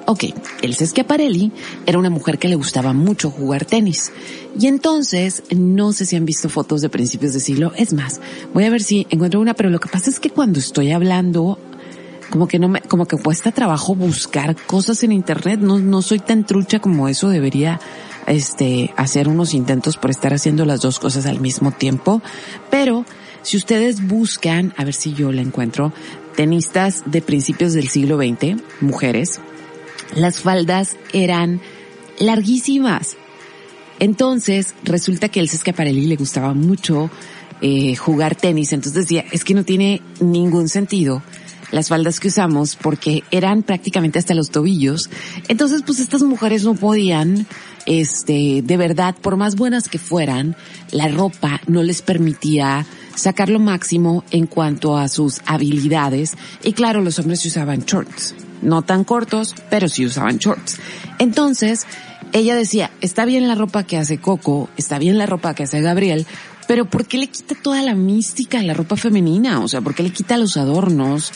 [0.05, 0.25] Ok,
[0.61, 1.51] Elsa Schiaparelli
[1.85, 4.11] era una mujer que le gustaba mucho jugar tenis.
[4.59, 7.73] Y entonces, no sé si han visto fotos de principios de siglo.
[7.77, 8.19] Es más,
[8.53, 11.59] voy a ver si encuentro una, pero lo que pasa es que cuando estoy hablando,
[12.31, 15.59] como que no me, como que cuesta trabajo buscar cosas en internet.
[15.59, 17.79] No, no soy tan trucha como eso debería,
[18.29, 22.21] este, hacer unos intentos por estar haciendo las dos cosas al mismo tiempo.
[22.69, 23.05] Pero,
[23.41, 25.91] si ustedes buscan, a ver si yo la encuentro,
[26.35, 29.41] tenistas de principios del siglo XX, mujeres,
[30.15, 31.59] las faldas eran
[32.19, 33.17] larguísimas.
[33.99, 37.09] Entonces, resulta que el Schiaparelli le gustaba mucho
[37.61, 38.71] eh, jugar tenis.
[38.71, 41.21] Entonces decía, es que no tiene ningún sentido
[41.71, 45.09] las faldas que usamos porque eran prácticamente hasta los tobillos.
[45.47, 47.45] Entonces, pues estas mujeres no podían,
[47.89, 50.55] este, de verdad, por más buenas que fueran,
[50.91, 52.85] la ropa no les permitía
[53.15, 56.37] sacar lo máximo en cuanto a sus habilidades.
[56.63, 58.35] Y claro, los hombres usaban shorts.
[58.61, 60.77] No tan cortos, pero sí usaban shorts.
[61.17, 61.87] Entonces,
[62.31, 65.81] ella decía, está bien la ropa que hace Coco, está bien la ropa que hace
[65.81, 66.27] Gabriel,
[66.67, 69.61] pero ¿por qué le quita toda la mística a la ropa femenina?
[69.61, 71.31] O sea, ¿por qué le quita los adornos?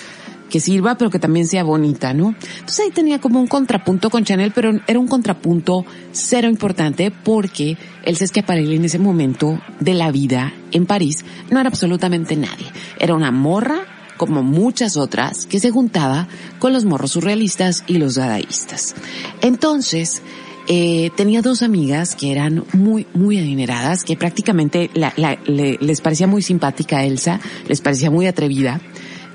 [0.54, 2.36] Que sirva, pero que también sea bonita, ¿no?
[2.60, 7.76] Entonces ahí tenía como un contrapunto con Chanel, pero era un contrapunto cero importante porque
[8.04, 12.68] el Schiaparelli en ese momento de la vida en París no era absolutamente nadie.
[13.00, 13.80] Era una morra
[14.18, 16.28] como muchas otras, que se juntaba
[16.60, 18.94] con los morros surrealistas y los dadaístas.
[19.42, 20.22] Entonces,
[20.68, 27.04] eh, tenía dos amigas que eran muy, muy adineradas, que prácticamente les parecía muy simpática
[27.04, 28.80] Elsa, les parecía muy atrevida,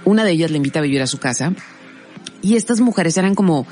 [0.08, 1.52] una de ellas le invita a vivir a su casa
[2.42, 3.66] y estas mujeres eran como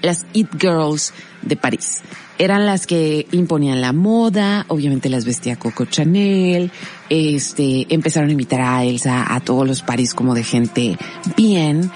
[0.00, 1.12] las It Girls
[1.42, 2.00] de París.
[2.38, 6.72] Eran las que imponían la moda, obviamente las vestía Coco Chanel,
[7.08, 10.96] este, empezaron a invitar a Elsa a todos los París como de gente
[11.36, 11.90] bien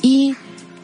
[0.00, 0.34] y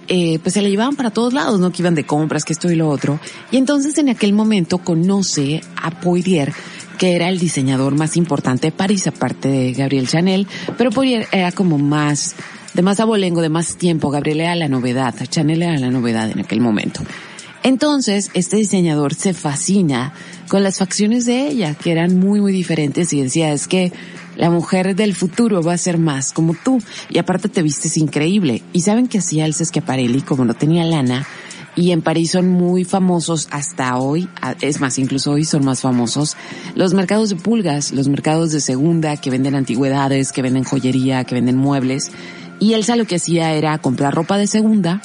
[0.09, 1.73] eh, pues se la llevaban para todos lados, ¿no?
[1.73, 3.19] Que iban de compras, que esto y lo otro.
[3.51, 6.53] Y entonces en aquel momento conoce a Poirier,
[6.99, 10.47] que era el diseñador más importante de París, aparte de Gabriel Chanel,
[10.77, 12.35] pero Poirier era como más
[12.77, 14.11] de más abolengo, de más tiempo.
[14.11, 17.01] Gabriel era la novedad, Chanel era la novedad en aquel momento.
[17.63, 20.13] Entonces, este diseñador se fascina
[20.49, 23.95] con las facciones de ella, que eran muy, muy diferentes y decía, es que
[24.37, 28.63] la mujer del futuro va a ser más como tú y aparte te vistes increíble.
[28.75, 31.27] Y saben que hacía el Schiaparelli, como no tenía lana,
[31.75, 34.29] y en París son muy famosos hasta hoy,
[34.61, 36.37] es más, incluso hoy son más famosos,
[36.75, 41.35] los mercados de pulgas, los mercados de segunda que venden antigüedades, que venden joyería, que
[41.35, 42.11] venden muebles.
[42.59, 45.03] Y Elsa lo que hacía era comprar ropa de segunda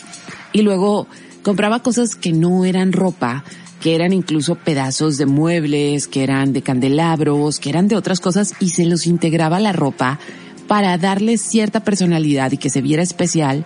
[0.54, 1.08] y luego
[1.44, 3.44] compraba cosas que no eran ropa,
[3.82, 8.54] que eran incluso pedazos de muebles, que eran de candelabros, que eran de otras cosas
[8.60, 10.20] y se los integraba la ropa
[10.68, 13.66] para darle cierta personalidad y que se viera especial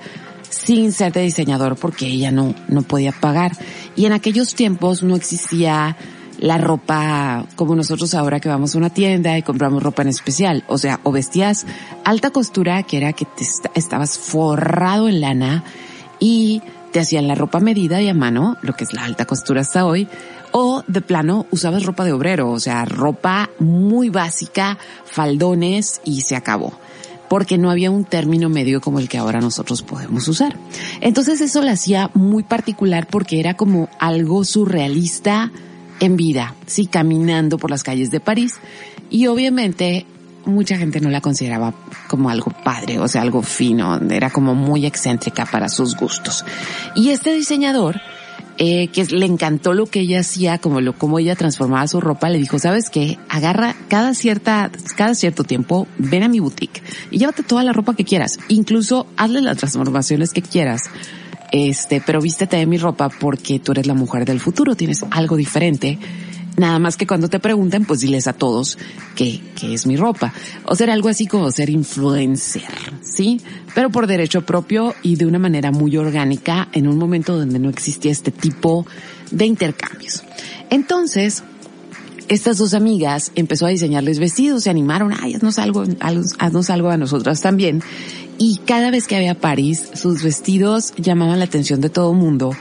[0.50, 3.52] sin ser de diseñador porque ella no, no podía pagar.
[3.96, 5.98] Y en aquellos tiempos no existía
[6.40, 10.64] la ropa como nosotros ahora que vamos a una tienda y compramos ropa en especial.
[10.68, 11.66] O sea, o vestías
[12.04, 15.64] alta costura, que era que te estabas forrado en lana
[16.20, 16.62] y
[16.92, 19.86] te hacían la ropa medida y a mano, lo que es la alta costura hasta
[19.86, 20.08] hoy,
[20.52, 26.36] o de plano usabas ropa de obrero, o sea, ropa muy básica, faldones y se
[26.36, 26.74] acabó
[27.28, 30.58] porque no había un término medio como el que ahora nosotros podemos usar.
[31.02, 35.52] Entonces eso la hacía muy particular porque era como algo surrealista,
[36.00, 38.56] en vida, sí, caminando por las calles de París.
[39.10, 40.06] Y obviamente
[40.46, 41.74] mucha gente no la consideraba
[42.08, 46.46] como algo padre, o sea, algo fino, era como muy excéntrica para sus gustos.
[46.96, 48.00] Y este diseñador
[48.58, 52.30] eh, que le encantó lo que ella hacía, como lo, como ella transformaba su ropa,
[52.30, 53.18] le dijo, ¿sabes qué?
[53.28, 56.82] Agarra cada cierta, cada cierto tiempo, ven a mi boutique
[57.12, 58.40] y llévate toda la ropa que quieras.
[58.48, 60.84] Incluso hazle las transformaciones que quieras.
[61.56, 65.38] Este, pero vístete de mi ropa porque tú eres la mujer del futuro, tienes algo
[65.38, 65.98] diferente
[66.58, 68.78] Nada más que cuando te pregunten, pues diles a todos
[69.16, 70.34] que, que es mi ropa.
[70.66, 72.64] O ser algo así como ser influencer,
[73.02, 73.42] ¿sí?
[73.74, 77.70] Pero por derecho propio y de una manera muy orgánica en un momento donde no
[77.70, 78.88] existía este tipo
[79.32, 80.24] de intercambios.
[80.70, 81.44] Entonces,
[82.30, 86.98] estas dos amigas empezó a diseñarles vestidos, se animaron, ay, haznos algo, haznos algo a
[86.98, 87.84] nosotras también.
[88.38, 92.52] Y cada vez que había París, sus vestidos llamaban la atención de todo mundo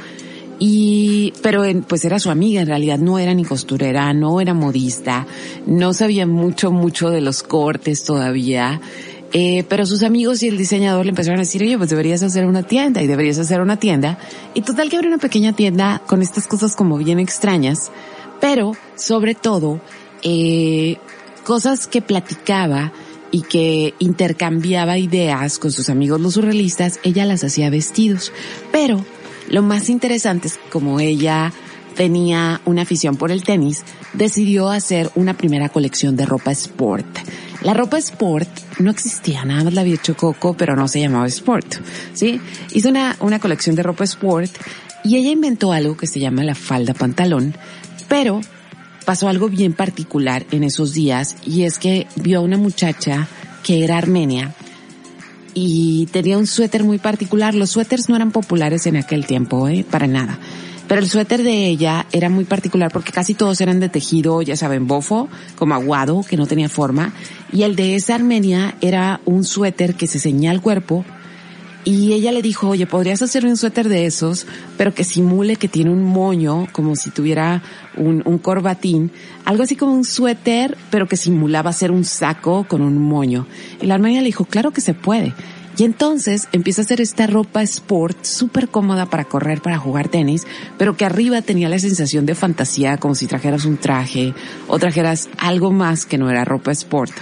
[0.59, 5.27] y, pero pues era su amiga, en realidad no era ni costurera, no era modista,
[5.67, 8.81] no sabía mucho, mucho de los cortes todavía.
[9.33, 12.47] Eh, pero sus amigos y el diseñador le empezaron a decir, oye, pues deberías hacer
[12.47, 14.17] una tienda y deberías hacer una tienda.
[14.55, 17.91] Y total que abrió una pequeña tienda con estas cosas como bien extrañas,
[18.41, 19.81] pero sobre todo,
[20.23, 20.99] eh,
[21.45, 22.93] cosas que platicaba
[23.31, 28.33] y que intercambiaba ideas con sus amigos los surrealistas, ella las hacía vestidos.
[28.71, 29.05] Pero
[29.49, 31.53] lo más interesante es como ella
[31.95, 37.07] tenía una afición por el tenis, decidió hacer una primera colección de ropa sport.
[37.63, 38.49] La ropa sport
[38.79, 41.77] no existía, nada más la había hecho Coco, pero no se llamaba sport,
[42.13, 42.41] ¿sí?
[42.73, 44.51] Hizo una, una colección de ropa sport
[45.05, 47.55] y ella inventó algo que se llama la falda pantalón,
[48.09, 48.41] pero
[49.05, 53.29] pasó algo bien particular en esos días y es que vio a una muchacha
[53.63, 54.55] que era armenia
[55.55, 57.55] y tenía un suéter muy particular.
[57.55, 59.85] Los suéteres no eran populares en aquel tiempo, ¿eh?
[59.89, 60.39] Para nada.
[60.87, 64.57] Pero el suéter de ella era muy particular porque casi todos eran de tejido, ya
[64.57, 67.15] saben, bofo, como aguado, que no tenía forma.
[67.53, 71.05] Y el de esa armenia era un suéter que se ceñía al cuerpo.
[71.85, 74.47] Y ella le dijo, oye, podrías hacer un suéter de esos,
[74.79, 77.63] pero que simule que tiene un moño, como si tuviera
[77.97, 79.11] un, corbatín.
[79.45, 83.47] Algo así como un suéter, pero que simulaba ser un saco con un moño.
[83.83, 85.35] Y la armenia le dijo, claro que se puede.
[85.77, 90.47] Y entonces empieza a hacer esta ropa sport súper cómoda para correr, para jugar tenis,
[90.79, 94.33] pero que arriba tenía la sensación de fantasía, como si trajeras un traje
[94.69, 97.13] o trajeras algo más que no era ropa sport.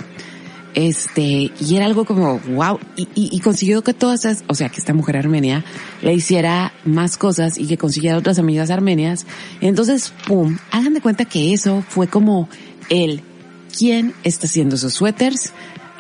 [0.75, 4.79] Este, y era algo como, wow, y, y, consiguió que todas esas, o sea, que
[4.79, 5.65] esta mujer armenia
[6.01, 9.27] le hiciera más cosas y que consiguiera otras amigas armenias.
[9.61, 12.49] Entonces, pum, hagan de cuenta que eso fue como
[12.89, 13.21] el,
[13.77, 15.53] ¿quién está haciendo esos suéteres?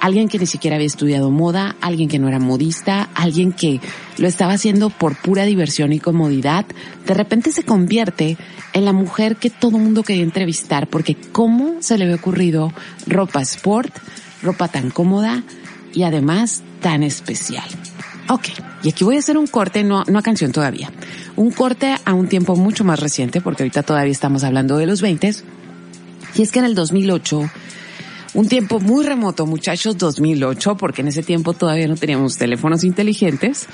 [0.02, 3.80] alguien que ni siquiera había estudiado moda, alguien que no era modista, alguien que
[4.18, 6.66] lo estaba haciendo por pura diversión y comodidad,
[7.06, 8.36] de repente se convierte
[8.72, 12.72] en la mujer que todo mundo quería entrevistar porque cómo se le había ocurrido
[13.06, 13.96] ropa sport,
[14.43, 15.43] ropa tan cómoda
[15.93, 17.64] y además tan especial.
[18.28, 18.49] Ok,
[18.82, 20.90] y aquí voy a hacer un corte, no, no a canción todavía,
[21.36, 25.03] un corte a un tiempo mucho más reciente porque ahorita todavía estamos hablando de los
[25.03, 25.34] 20
[26.34, 27.51] y es que en el 2008
[28.34, 33.66] un tiempo muy remoto, muchachos, 2008, porque en ese tiempo todavía no teníamos teléfonos inteligentes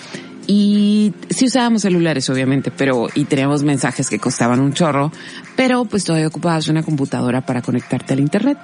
[0.51, 5.13] y sí usábamos celulares, obviamente, pero y teníamos mensajes que costaban un chorro,
[5.57, 8.57] pero pues todavía ocupabas una computadora para conectarte al internet.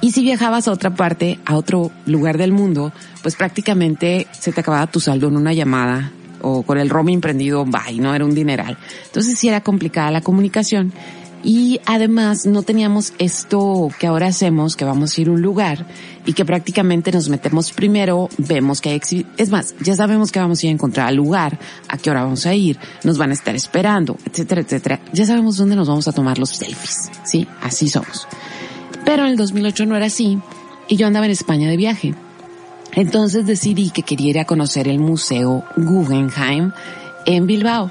[0.00, 4.60] Y si viajabas a otra parte, a otro lugar del mundo, pues prácticamente se te
[4.60, 6.10] acababa tu saldo en una llamada
[6.42, 8.76] o con el roaming prendido, bye, no era un dineral.
[9.06, 10.92] Entonces sí era complicada la comunicación
[11.42, 15.86] y además no teníamos esto que ahora hacemos, que vamos a ir a un lugar
[16.26, 19.00] y que prácticamente nos metemos primero, vemos que hay,
[19.36, 22.24] es más, ya sabemos que vamos a ir a encontrar al lugar, a qué hora
[22.24, 25.00] vamos a ir, nos van a estar esperando, etcétera, etcétera.
[25.12, 27.46] Ya sabemos dónde nos vamos a tomar los selfies, ¿sí?
[27.62, 28.28] Así somos.
[29.04, 30.38] Pero en el 2008 no era así
[30.88, 32.14] y yo andaba en España de viaje.
[32.92, 36.72] Entonces decidí que quería ir a conocer el Museo Guggenheim
[37.24, 37.90] en Bilbao.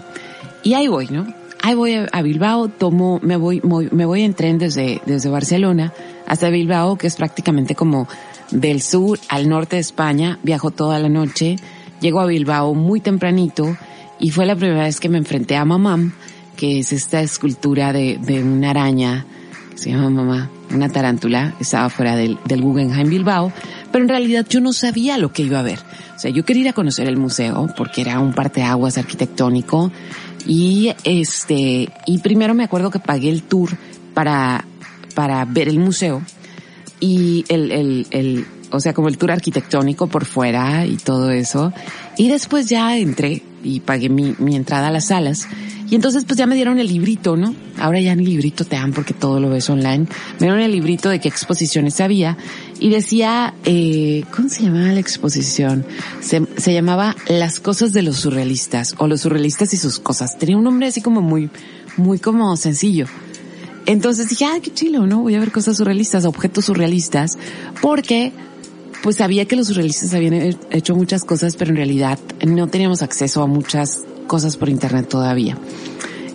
[0.61, 1.38] Y ahí voy, ¿no?
[1.61, 5.93] Ahí voy a, Bilbao, tomo, me voy, me voy en tren desde, desde Barcelona
[6.27, 8.07] hasta Bilbao, que es prácticamente como
[8.51, 11.57] del sur al norte de España, viajo toda la noche,
[12.01, 13.77] llego a Bilbao muy tempranito
[14.19, 16.13] y fue la primera vez que me enfrenté a Mamam,
[16.55, 19.25] que es esta escultura de, de una araña.
[19.71, 23.53] Que se llama Mamá, una tarántula, estaba fuera del, del Guggenheim Bilbao,
[23.91, 25.79] pero en realidad yo no sabía lo que iba a ver.
[26.15, 29.89] O sea, yo quería ir a conocer el museo porque era un parteaguas arquitectónico
[30.45, 33.71] y este, y primero me acuerdo que pagué el tour
[34.13, 34.65] para,
[35.15, 36.21] para ver el museo
[36.99, 41.73] y el, el, el, o sea, como el tour arquitectónico por fuera y todo eso.
[42.17, 45.47] Y después ya entré y pagué mi, mi entrada a las salas.
[45.89, 47.55] Y entonces pues ya me dieron el librito, ¿no?
[47.79, 50.05] Ahora ya ni librito te dan porque todo lo ves online.
[50.39, 52.37] Me dieron el librito de qué exposiciones había
[52.79, 55.85] y decía, eh, ¿cómo se llamaba la exposición?
[56.21, 60.37] Se, llamaba Las cosas de los surrealistas o los surrealistas y sus cosas.
[60.37, 61.49] Tenía un nombre así como muy,
[61.97, 63.05] muy como sencillo.
[63.85, 65.21] Entonces dije, ah, qué chilo, ¿no?
[65.21, 67.37] Voy a ver cosas surrealistas, objetos surrealistas,
[67.81, 68.31] porque
[69.03, 73.41] pues sabía que los surrealistas habían hecho muchas cosas, pero en realidad no teníamos acceso
[73.41, 75.57] a muchas cosas por internet todavía.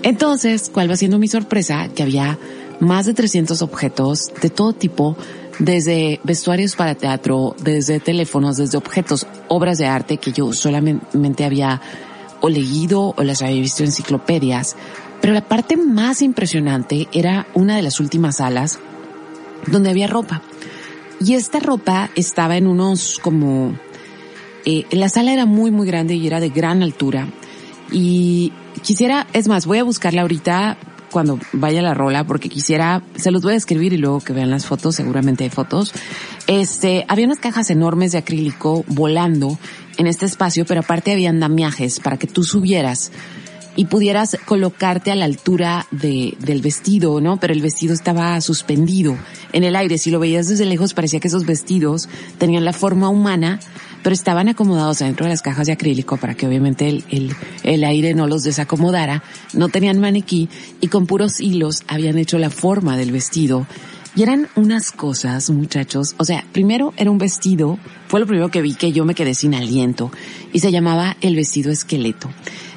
[0.03, 1.89] Entonces, ¿cuál va siendo mi sorpresa?
[1.95, 2.39] Que había
[2.81, 5.17] más de 300 objetos de todo tipo,
[5.59, 11.81] desde vestuarios para teatro, desde teléfonos, desde objetos, obras de arte que yo solamente había
[12.41, 14.77] o leído o las había visto en enciclopedias.
[15.21, 18.79] Pero la parte más impresionante era una de las últimas salas
[19.67, 20.43] donde había ropa.
[21.21, 23.75] Y esta ropa estaba en unos como...
[24.67, 27.29] Eh, la sala era muy, muy grande y era de gran altura.
[27.91, 28.53] Y
[28.83, 30.77] quisiera, es más, voy a buscarla ahorita
[31.15, 34.51] cuando vaya la rola porque quisiera, se los voy a escribir y luego que vean
[34.51, 35.93] las fotos, seguramente hay fotos.
[36.49, 39.57] Este, había unas cajas enormes de acrílico volando
[39.97, 43.13] en este espacio, pero aparte había andamiajes para que tú subieras
[43.77, 47.39] y pudieras colocarte a la altura de, del vestido, ¿no?
[47.39, 49.17] Pero el vestido estaba suspendido
[49.53, 49.99] en el aire.
[49.99, 52.09] Si lo veías desde lejos parecía que esos vestidos
[52.39, 53.61] tenían la forma humana,
[54.05, 57.85] pero estaban acomodados dentro de las cajas de acrílico para que obviamente el, el, el
[57.85, 59.25] aire no los desacomodara.
[59.55, 60.51] No tenían maniquí
[60.83, 63.67] y con puros hilos habían hecho la forma del vestido.
[64.15, 66.15] Y eran unas cosas, muchachos.
[66.19, 69.35] O sea, primero era un vestido, fue lo primero que vi que yo me quedé
[69.35, 70.13] sin aliento,
[70.53, 72.31] y se llamaba el vestido esqueleto.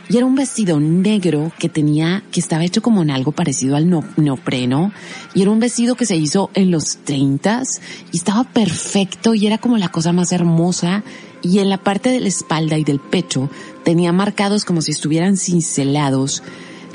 [0.09, 3.89] Y era un vestido negro que tenía, que estaba hecho como en algo parecido al
[4.15, 4.93] neopreno.
[5.33, 7.81] Y era un vestido que se hizo en los treintas
[8.13, 11.03] y estaba perfecto y era como la cosa más hermosa.
[11.41, 13.49] Y en la parte de la espalda y del pecho
[13.83, 16.41] tenía marcados como si estuvieran cincelados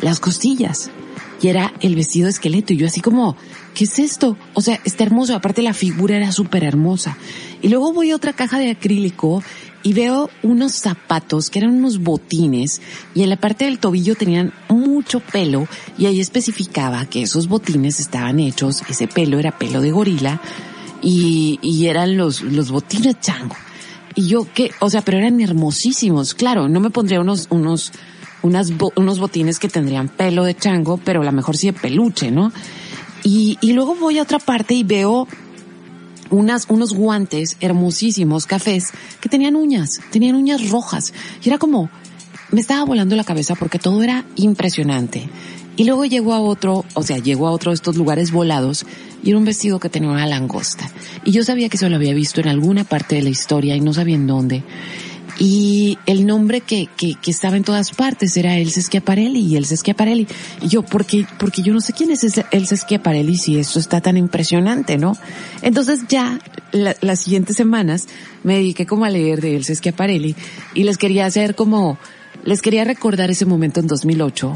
[0.00, 0.90] las costillas.
[1.42, 2.72] Y era el vestido esqueleto.
[2.72, 3.36] Y yo así como,
[3.74, 4.38] ¿qué es esto?
[4.54, 5.34] O sea, está hermoso.
[5.34, 7.18] Aparte la figura era súper hermosa.
[7.60, 9.42] Y luego voy a otra caja de acrílico
[9.82, 12.80] y veo unos zapatos que eran unos botines
[13.14, 15.66] y en la parte del tobillo tenían mucho pelo
[15.98, 20.40] y ahí especificaba que esos botines estaban hechos, ese pelo era pelo de gorila
[21.02, 23.56] y, y eran los, los botines chango.
[24.14, 24.70] Y yo, ¿qué?
[24.80, 26.34] O sea, pero eran hermosísimos.
[26.34, 27.92] Claro, no me pondría unos, unos,
[28.42, 32.30] unas, unos botines que tendrían pelo de chango, pero a lo mejor sí de peluche,
[32.30, 32.52] ¿no?
[33.24, 35.26] Y, y luego voy a otra parte y veo
[36.32, 41.12] unas, unos guantes hermosísimos, cafés, que tenían uñas, tenían uñas rojas.
[41.44, 41.90] Y era como,
[42.50, 45.28] me estaba volando la cabeza porque todo era impresionante.
[45.76, 48.84] Y luego llegó a otro, o sea, llegó a otro de estos lugares volados
[49.22, 50.90] y era un vestido que tenía una langosta.
[51.24, 53.80] Y yo sabía que eso lo había visto en alguna parte de la historia y
[53.80, 54.64] no sabía en dónde.
[55.38, 59.76] Y el nombre que, que, que estaba en todas partes era Elsa Schiaparelli y Elsa
[59.76, 60.26] Schiaparelli.
[60.60, 64.16] Y yo, porque, porque yo no sé quién es Elsa Schiaparelli si esto está tan
[64.16, 65.16] impresionante, ¿no?
[65.62, 66.38] Entonces ya
[66.72, 68.08] las siguientes semanas
[68.44, 70.34] me dediqué como a leer de Elsa Schiaparelli
[70.74, 71.98] y les quería hacer como,
[72.44, 74.52] les quería recordar ese momento en 2008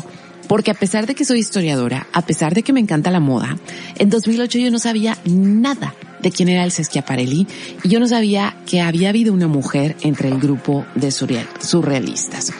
[0.47, 3.59] porque a pesar de que soy historiadora, a pesar de que me encanta la moda,
[3.97, 5.93] en 2008 yo no sabía nada
[6.27, 7.47] de quién era el Schiaparelli
[7.85, 12.53] y yo no sabía que había habido una mujer entre el grupo de surrealistas.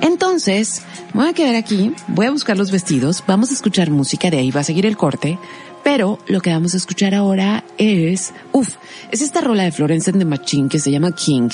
[0.00, 0.82] Entonces,
[1.12, 4.52] voy a quedar aquí, voy a buscar los vestidos, vamos a escuchar música, de ahí
[4.52, 5.40] va a seguir el corte,
[5.82, 8.76] pero lo que vamos a escuchar ahora es, uff,
[9.10, 11.48] es esta rola de Florence and the Machine que se llama King.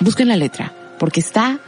[0.00, 1.60] Busquen la letra, porque está,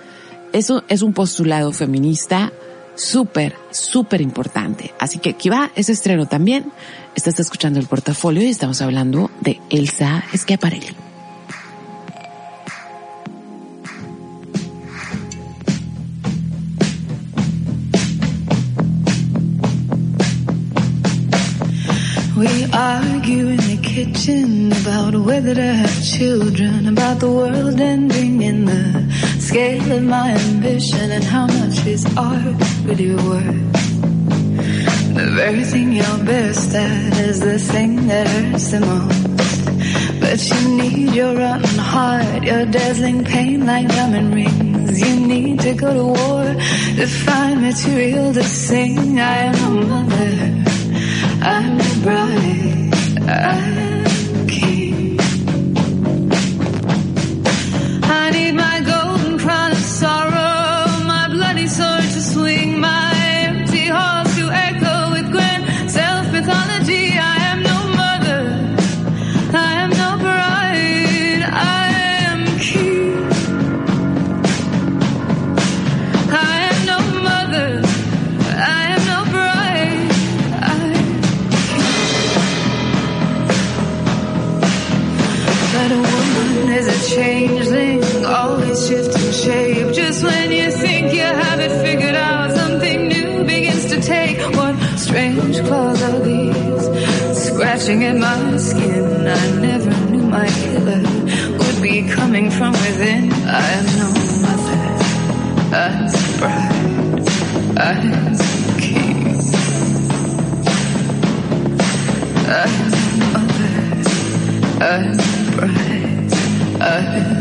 [0.53, 2.53] eso es un postulado feminista
[2.99, 4.93] súper, súper importante.
[4.99, 6.73] Así que aquí va ese estreno también.
[7.15, 11.09] Estás escuchando el portafolio y estamos hablando de Elsa Schiaparelli.
[23.99, 28.83] Kitchen about whether to have children, about the world ending in the
[29.41, 33.73] scale of my ambition and how much is art really worth.
[35.19, 40.21] The very thing you're best at is the thing that hurts the most.
[40.21, 45.01] But you need your rotten heart, your dazzling pain like diamond rings.
[45.01, 46.45] You need to go to war
[46.99, 49.19] to find material to sing.
[49.19, 50.31] I am a mother.
[51.43, 52.88] I'm the bride.
[53.31, 53.98] I
[97.79, 99.27] scratching at my skin?
[99.27, 101.03] I never knew my killer
[101.59, 103.33] would be coming from within.
[103.33, 104.09] I have no
[104.43, 104.83] mother
[105.77, 107.29] as bride,
[107.79, 108.41] as
[108.81, 109.25] king.
[112.47, 112.65] No
[113.33, 113.75] mother
[114.83, 115.19] as
[115.55, 116.33] bride,
[116.81, 117.38] as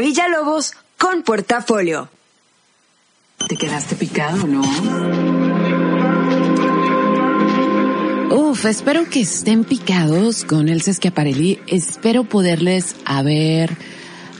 [0.00, 2.08] Villalobos con Portafolio.
[3.48, 4.62] ¿Te quedaste picado, no?
[8.30, 11.58] Uf, espero que estén picados con el Schiaparelli.
[11.66, 13.76] Espero poderles haber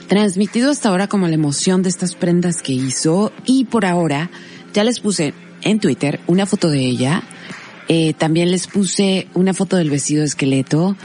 [0.07, 3.31] transmitido hasta ahora como la emoción de estas prendas que hizo.
[3.45, 4.29] Y por ahora,
[4.73, 7.23] ya les puse en Twitter una foto de ella.
[7.87, 10.95] Eh, también les puse una foto del vestido de esqueleto.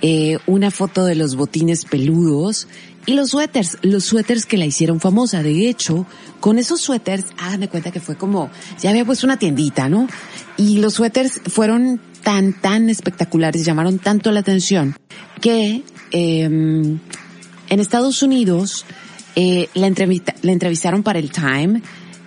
[0.00, 2.68] eh, una foto de los botines peludos
[3.08, 5.42] y los suéteres, los suéteres que la hicieron famosa.
[5.42, 6.04] De hecho,
[6.40, 8.50] con esos suéteres, hagan de cuenta que fue como,
[8.82, 10.06] ya había puesto una tiendita, ¿no?
[10.58, 14.94] Y los suéteres fueron tan, tan espectaculares, llamaron tanto la atención,
[15.40, 17.00] que eh, en
[17.70, 18.84] Estados Unidos
[19.36, 21.80] eh, la, entrevista, la entrevistaron para el Time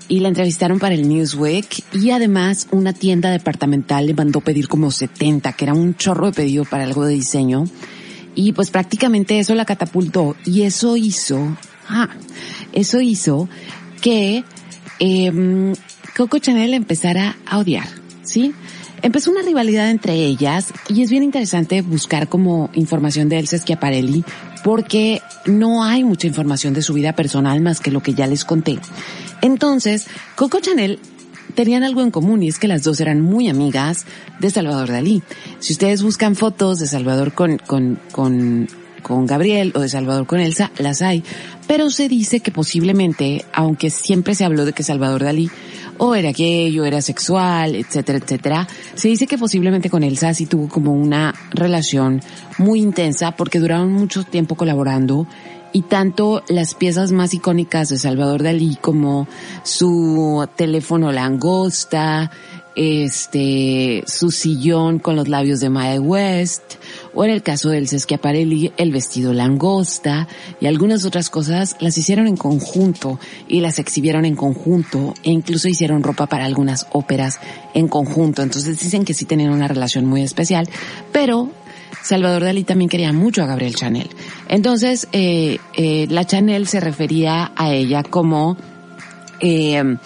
[0.08, 4.90] y la entrevistaron para el Newsweek y además una tienda departamental le mandó pedir como
[4.90, 7.66] 70, que era un chorro de pedido para algo de diseño.
[8.36, 11.58] Y pues prácticamente eso la catapultó y eso hizo,
[11.88, 12.10] ah,
[12.72, 13.50] eso hizo
[14.02, 14.44] que
[15.00, 15.74] eh,
[16.16, 17.88] Coco Chanel empezara a odiar,
[18.24, 18.54] ¿sí?
[19.02, 24.24] Empezó una rivalidad entre ellas y es bien interesante buscar como información de Elsa Schiaparelli
[24.64, 28.46] porque no hay mucha información de su vida personal más que lo que ya les
[28.46, 28.78] conté.
[29.42, 31.00] Entonces, Coco Chanel
[31.52, 34.06] tenían algo en común y es que las dos eran muy amigas
[34.40, 35.22] de Salvador Dalí.
[35.60, 38.68] Si ustedes buscan fotos de Salvador con, con, con
[39.02, 41.24] con Gabriel o de Salvador con Elsa, las hay.
[41.68, 45.50] Pero se dice que posiblemente, aunque siempre se habló de que Salvador Dalí
[45.98, 50.46] o era gay o era sexual, etcétera, etcétera, se dice que posiblemente con Elsa sí
[50.46, 52.22] tuvo como una relación
[52.58, 55.28] muy intensa porque duraron mucho tiempo colaborando
[55.74, 59.28] y tanto las piezas más icónicas de Salvador Dalí como
[59.64, 62.32] su teléfono langosta,
[62.76, 66.76] este, su sillón con los labios de Mae West,
[67.14, 70.28] o en el caso del Schiaparelli, el vestido langosta
[70.60, 75.68] y algunas otras cosas las hicieron en conjunto y las exhibieron en conjunto e incluso
[75.68, 77.40] hicieron ropa para algunas óperas
[77.74, 78.42] en conjunto.
[78.42, 80.70] Entonces dicen que sí tenían una relación muy especial,
[81.12, 81.50] pero
[82.02, 84.10] Salvador Dalí también quería mucho a Gabriel Chanel.
[84.48, 88.58] Entonces, eh, eh, la Chanel se refería a ella como
[89.40, 89.98] eh,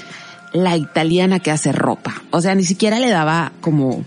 [0.54, 2.24] la italiana que hace ropa.
[2.32, 4.04] O sea, ni siquiera le daba como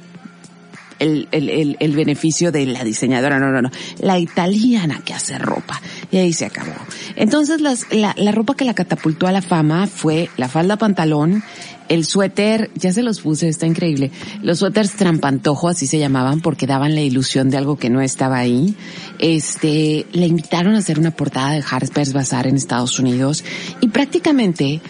[0.98, 3.70] el, el, el, beneficio de la diseñadora, no, no, no,
[4.00, 5.80] la italiana que hace ropa.
[6.10, 6.74] Y ahí se acabó.
[7.16, 11.42] Entonces la, la ropa que la catapultó a la fama fue la falda pantalón,
[11.88, 14.10] el suéter, ya se los puse, está increíble.
[14.42, 18.38] Los suéteres trampantojo, así se llamaban, porque daban la ilusión de algo que no estaba
[18.38, 18.74] ahí.
[19.18, 23.44] Este, le invitaron a hacer una portada de Harper's Bazaar en Estados Unidos
[23.80, 24.80] y prácticamente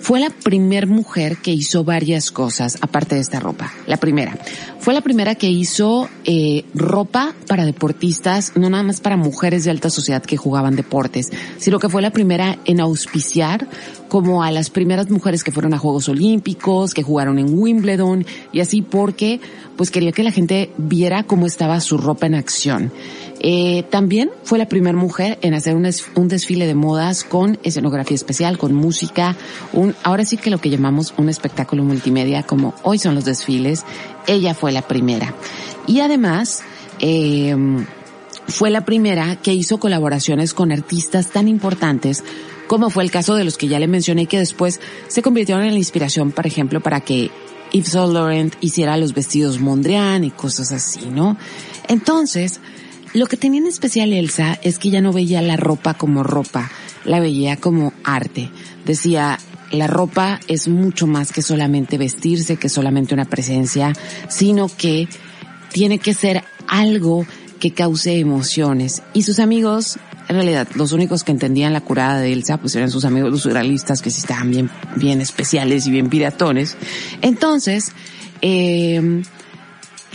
[0.00, 3.72] fue la primer mujer que hizo varias cosas, aparte de esta ropa.
[3.86, 4.38] La primera.
[4.78, 9.70] Fue la primera que hizo eh, ropa para deportistas, no nada más para mujeres de
[9.70, 13.68] alta sociedad que jugaban deportes, sino que fue la primera en auspiciar
[14.08, 18.60] como a las primeras mujeres que fueron a Juegos Olímpicos, que jugaron en Wimbledon y
[18.60, 19.40] así porque
[19.76, 22.92] pues quería que la gente viera cómo estaba su ropa en acción.
[23.40, 28.14] Eh, también fue la primera mujer en hacer un, un, desfile de modas con escenografía
[28.14, 29.36] especial, con música,
[29.74, 33.84] un, ahora sí que lo que llamamos un espectáculo multimedia, como hoy son los desfiles,
[34.26, 35.34] ella fue la primera.
[35.86, 36.62] Y además,
[36.98, 37.54] eh,
[38.48, 42.22] fue la primera que hizo colaboraciones con artistas tan importantes
[42.66, 45.72] como fue el caso de los que ya le mencioné que después se convirtieron en
[45.72, 47.30] la inspiración, por ejemplo, para que
[47.72, 51.36] Yves Saint Laurent hiciera los vestidos Mondrian y cosas así, ¿no?
[51.88, 52.60] Entonces,
[53.14, 56.70] lo que tenía en especial Elsa es que ya no veía la ropa como ropa,
[57.04, 58.50] la veía como arte.
[58.84, 59.38] Decía,
[59.70, 63.92] la ropa es mucho más que solamente vestirse, que solamente una presencia,
[64.28, 65.08] sino que
[65.72, 67.26] tiene que ser algo
[67.60, 69.02] que cause emociones.
[69.12, 69.98] Y sus amigos,
[70.28, 73.42] en realidad, los únicos que entendían la curada de Elsa, pues eran sus amigos los
[73.42, 76.76] surrealistas, que sí estaban bien, bien especiales y bien piratones.
[77.22, 77.92] Entonces,
[78.42, 79.22] eh,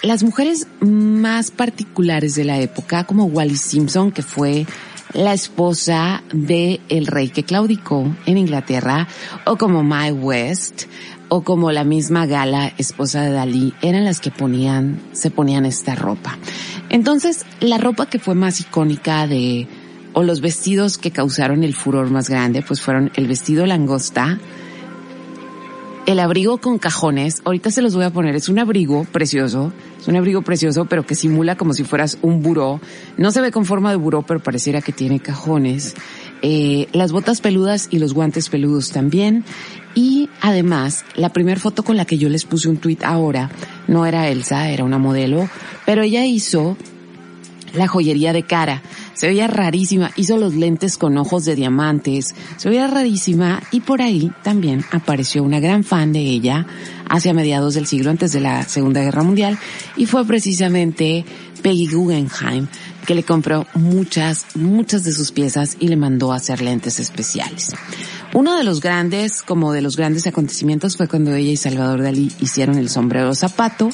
[0.02, 4.66] las mujeres más particulares de la época, como Wallis Simpson, que fue
[5.14, 9.08] la esposa de el rey que claudicó en Inglaterra,
[9.46, 10.84] o como Mae West,
[11.30, 15.96] o como la misma Gala, esposa de Dalí, eran las que ponían, se ponían esta
[15.96, 16.38] ropa.
[16.90, 19.68] Entonces, la ropa que fue más icónica de,
[20.14, 24.40] o los vestidos que causaron el furor más grande, pues fueron el vestido langosta,
[26.06, 30.08] el abrigo con cajones, ahorita se los voy a poner, es un abrigo precioso, es
[30.08, 32.82] un abrigo precioso, pero que simula como si fueras un buró.
[33.18, 35.96] No se ve con forma de buró, pero pareciera que tiene cajones.
[36.42, 39.44] Eh, las botas peludas y los guantes peludos también.
[39.94, 43.52] Y además, la primera foto con la que yo les puse un tweet ahora,
[43.88, 45.50] no era Elsa, era una modelo,
[45.86, 46.78] pero ella hizo
[47.74, 48.82] la joyería de cara.
[49.14, 54.02] Se veía rarísima, hizo los lentes con ojos de diamantes, se veía rarísima y por
[54.02, 56.66] ahí también apareció una gran fan de ella
[57.10, 59.58] hacia mediados del siglo antes de la Segunda Guerra Mundial
[59.98, 61.26] y fue precisamente
[61.62, 62.68] Peggy Guggenheim
[63.06, 67.74] que le compró muchas, muchas de sus piezas y le mandó a hacer lentes especiales.
[68.34, 72.32] Uno de los grandes, como de los grandes acontecimientos fue cuando ella y Salvador Dalí
[72.40, 73.90] hicieron el sombrero zapato,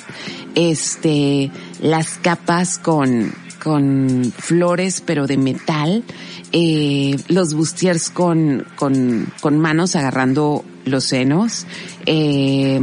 [0.55, 1.51] este,
[1.81, 6.03] las capas con, con flores pero de metal,
[6.51, 11.65] eh, los bustiers con, con, con manos agarrando los senos,
[12.05, 12.79] eh,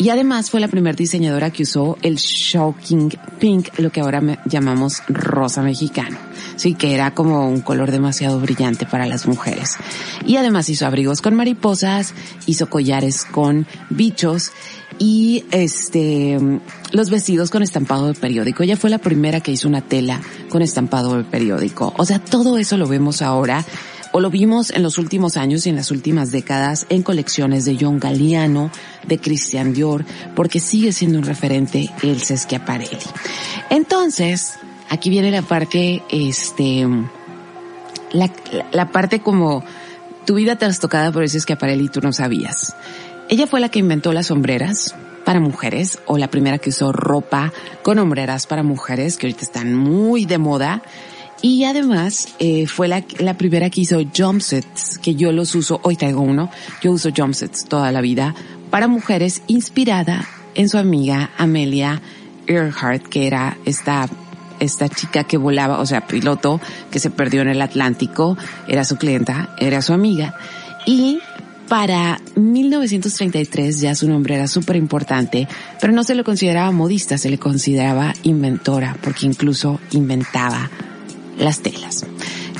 [0.00, 5.02] y además fue la primera diseñadora que usó el shocking pink, lo que ahora llamamos
[5.08, 6.16] rosa mexicano.
[6.54, 9.76] Sí, que era como un color demasiado brillante para las mujeres.
[10.24, 12.14] Y además hizo abrigos con mariposas,
[12.46, 14.52] hizo collares con bichos
[14.98, 16.38] y este
[16.92, 18.62] los vestidos con estampado de periódico.
[18.62, 21.92] Ella fue la primera que hizo una tela con estampado de periódico.
[21.96, 23.64] O sea, todo eso lo vemos ahora
[24.12, 27.76] o lo vimos en los últimos años y en las últimas décadas en colecciones de
[27.78, 28.70] John Galliano,
[29.06, 32.98] de Christian Dior, porque sigue siendo un referente el Schiaparelli.
[33.70, 34.54] Entonces,
[34.88, 36.86] aquí viene la parte, este,
[38.12, 38.32] la,
[38.72, 39.62] la parte como
[40.24, 42.74] tu vida trastocada por ese Schiaparelli y tú no sabías.
[43.28, 47.52] Ella fue la que inventó las sombreras para mujeres o la primera que usó ropa
[47.82, 50.82] con hombreras para mujeres que ahorita están muy de moda
[51.42, 55.96] Y además eh, fue la, la primera que hizo jumpsets, que yo los uso, hoy
[55.96, 56.50] traigo uno,
[56.80, 58.34] yo uso jumpsets toda la vida,
[58.70, 62.00] para mujeres inspirada en su amiga Amelia
[62.46, 64.08] Earhart, que era esta
[64.60, 66.60] esta chica que volaba, o sea, piloto
[66.90, 70.34] que se perdió en el Atlántico, era su clienta, era su amiga.
[70.86, 71.20] Y
[71.68, 75.46] para 1933 ya su nombre era súper importante,
[75.80, 80.70] pero no se le consideraba modista, se le consideraba inventora, porque incluso inventaba
[81.38, 82.06] las telas.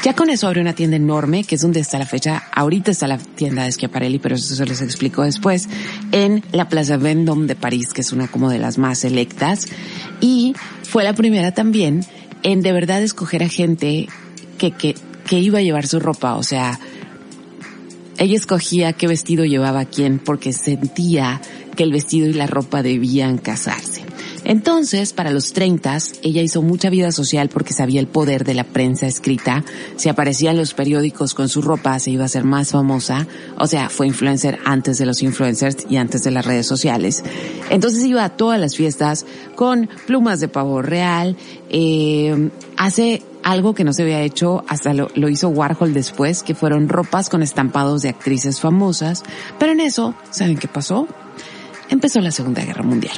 [0.05, 2.45] Ya con eso abrió una tienda enorme, que es donde está la fecha.
[2.55, 5.69] Ahorita está la tienda de Schiaparelli, pero eso se les explico después.
[6.13, 9.67] En la Plaza Vendôme de París, que es una como de las más selectas.
[10.21, 10.55] Y
[10.85, 12.05] fue la primera también
[12.45, 14.09] en de verdad escoger a gente
[14.57, 14.95] que, que,
[15.27, 16.37] que iba a llevar su ropa.
[16.37, 16.79] O sea,
[18.19, 21.41] ella escogía qué vestido llevaba quién porque sentía
[21.77, 24.03] que el vestido y la ropa debían casarse.
[24.45, 28.65] Entonces, para los 30, ella hizo mucha vida social porque sabía el poder de la
[28.65, 29.65] prensa escrita.
[29.97, 33.27] Si aparecía en los periódicos con su ropa, se iba a ser más famosa.
[33.59, 37.23] O sea, fue influencer antes de los influencers y antes de las redes sociales.
[37.71, 41.37] Entonces iba a todas las fiestas con plumas de pavo real.
[41.69, 46.87] Eh, hace algo que no se había hecho, hasta lo, hizo Warhol después, que fueron
[46.87, 49.23] ropas con estampados de actrices famosas.
[49.59, 51.09] Pero en eso, ¿saben qué pasó?
[51.89, 53.17] Empezó la Segunda Guerra Mundial.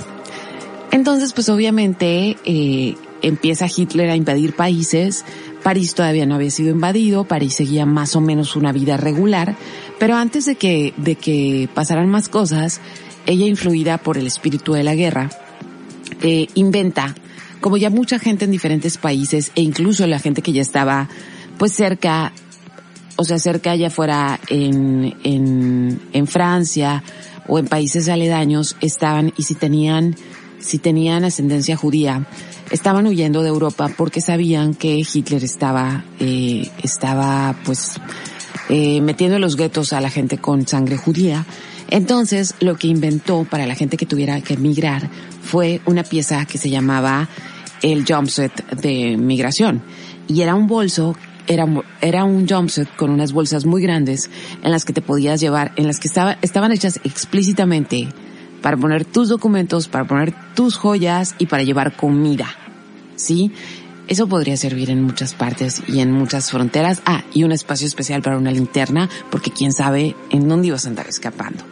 [0.92, 5.24] Entonces, pues obviamente eh, empieza Hitler a invadir países.
[5.64, 9.56] París todavía no había sido invadido, París seguía más o menos una vida regular,
[9.98, 12.80] pero antes de que, de que pasaran más cosas,
[13.26, 15.28] ella influida por el espíritu de la guerra,
[16.22, 17.16] eh, inventa,
[17.60, 21.08] como ya mucha gente en diferentes países e incluso la gente que ya estaba
[21.58, 22.32] pues cerca,
[23.16, 27.02] o sea, cerca ya fuera en, en, en Francia
[27.46, 30.16] o en países aledaños, estaban y si tenían
[30.60, 32.26] si tenían ascendencia judía,
[32.70, 37.94] estaban huyendo de Europa porque sabían que Hitler estaba, eh, estaba pues,
[38.68, 41.46] eh, metiendo en los guetos a la gente con sangre judía.
[41.90, 45.10] Entonces, lo que inventó para la gente que tuviera que emigrar
[45.42, 47.28] fue una pieza que se llamaba
[47.82, 49.82] el jumpsuit de migración.
[50.28, 51.16] Y era un bolso
[51.46, 54.30] era, un jumpsuit con unas bolsas muy grandes
[54.62, 58.08] en las que te podías llevar, en las que estaba, estaban hechas explícitamente
[58.62, 62.46] para poner tus documentos, para poner tus joyas y para llevar comida.
[63.16, 63.52] ¿Sí?
[64.06, 67.00] Eso podría servir en muchas partes y en muchas fronteras.
[67.04, 70.88] Ah, y un espacio especial para una linterna, porque quién sabe en dónde ibas a
[70.88, 71.64] andar escapando.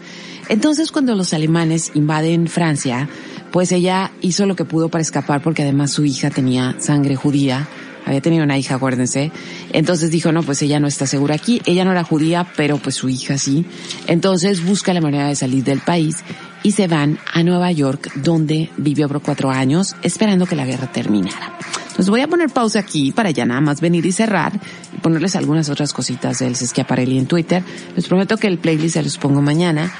[0.48, 3.08] Entonces, cuando los alemanes invaden Francia,
[3.50, 7.68] pues ella hizo lo que pudo para escapar, porque además su hija tenía sangre judía,
[8.08, 9.30] había tenido una hija, acuérdense.
[9.72, 11.60] Entonces dijo, no, pues ella no está segura aquí.
[11.66, 13.66] Ella no era judía, pero pues su hija sí.
[14.06, 16.16] Entonces busca la manera de salir del país
[16.62, 20.90] y se van a Nueva York, donde vivió por cuatro años, esperando que la guerra
[20.90, 21.58] terminara.
[21.82, 24.52] Entonces voy a poner pausa aquí para ya nada más venir y cerrar
[24.96, 27.62] y ponerles algunas otras cositas del Sesquiaparelli en Twitter.
[27.94, 29.92] Les prometo que el playlist se los pongo mañana,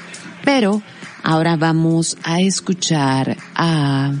[0.51, 0.81] pero
[1.21, 4.13] ahora vamos a escuchar a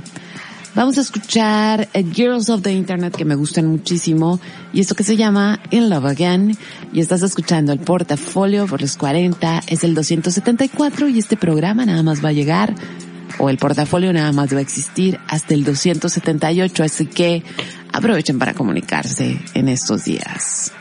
[0.75, 4.39] Vamos a escuchar Girls of the Internet que me gustan muchísimo.
[4.71, 6.55] Y esto que se llama In Love Again.
[6.93, 12.03] Y estás escuchando el portafolio por los 40 es el 274 y este programa nada
[12.03, 12.75] más va a llegar
[13.39, 17.43] o el portafolio nada más va a existir hasta el 278 así que
[17.91, 20.73] aprovechen para comunicarse en estos días.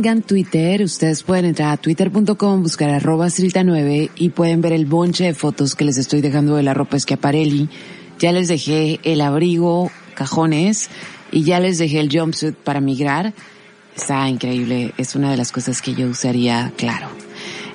[0.00, 5.24] Tengan Twitter, ustedes pueden entrar a twitter.com, buscar arroba 9 y pueden ver el bonche
[5.24, 7.68] de fotos que les estoy dejando de la ropa Schiaparelli.
[8.20, 10.88] Ya les dejé el abrigo, cajones
[11.32, 13.34] y ya les dejé el jumpsuit para migrar.
[13.96, 17.08] Está increíble, es una de las cosas que yo usaría, claro.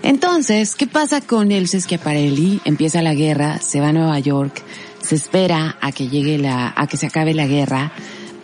[0.02, 2.62] Entonces, ¿qué pasa con el Schiaparelli?
[2.64, 4.64] Empieza la guerra, se va a Nueva York,
[5.02, 7.92] se espera a que llegue la, a que se acabe la guerra,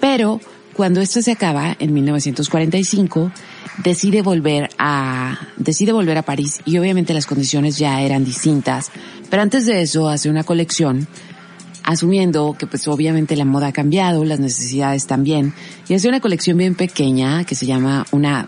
[0.02, 0.42] pero
[0.74, 3.32] cuando esto se acaba, en 1945,
[3.84, 8.92] decide volver a, decide volver a París y obviamente las condiciones ya eran distintas,
[9.30, 11.08] pero antes de eso hace una colección
[11.84, 15.54] asumiendo que pues obviamente la moda ha cambiado, las necesidades también,
[15.88, 18.48] y hace una colección bien pequeña que se llama una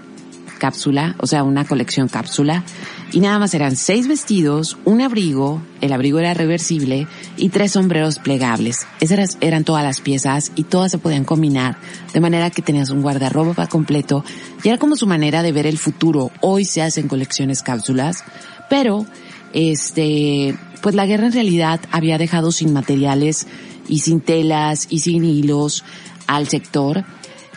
[0.59, 2.63] cápsula, o sea, una colección cápsula,
[3.11, 7.07] y nada más eran seis vestidos, un abrigo, el abrigo era reversible,
[7.41, 8.85] y tres sombreros plegables.
[8.99, 11.75] Esas eran todas las piezas y todas se podían combinar,
[12.13, 14.23] de manera que tenías un guardarropa completo,
[14.63, 16.31] y era como su manera de ver el futuro.
[16.41, 18.23] Hoy se hacen colecciones cápsulas,
[18.69, 19.07] pero,
[19.53, 23.47] este, pues la guerra en realidad había dejado sin materiales
[23.87, 25.83] y sin telas y sin hilos
[26.27, 27.03] al sector,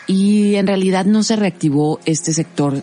[0.06, 2.82] y en realidad no se reactivó este sector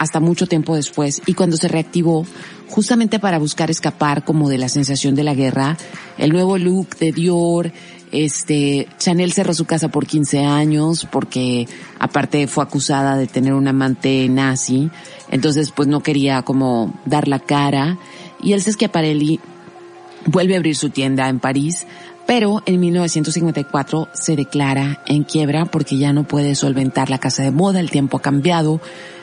[0.00, 2.24] hasta mucho tiempo después y cuando se reactivó
[2.68, 5.76] justamente para buscar escapar como de la sensación de la guerra,
[6.16, 7.70] el nuevo look de Dior,
[8.10, 11.68] este, Chanel cerró su casa por 15 años porque
[11.98, 14.90] aparte fue acusada de tener un amante nazi,
[15.30, 17.98] entonces pues no quería como dar la cara
[18.42, 19.38] y el Schiaparelli
[20.24, 21.86] vuelve a abrir su tienda en París
[22.26, 27.50] pero en 1954 se declara en quiebra porque ya no puede solventar la casa de
[27.50, 28.80] moda, el tiempo ha cambiado,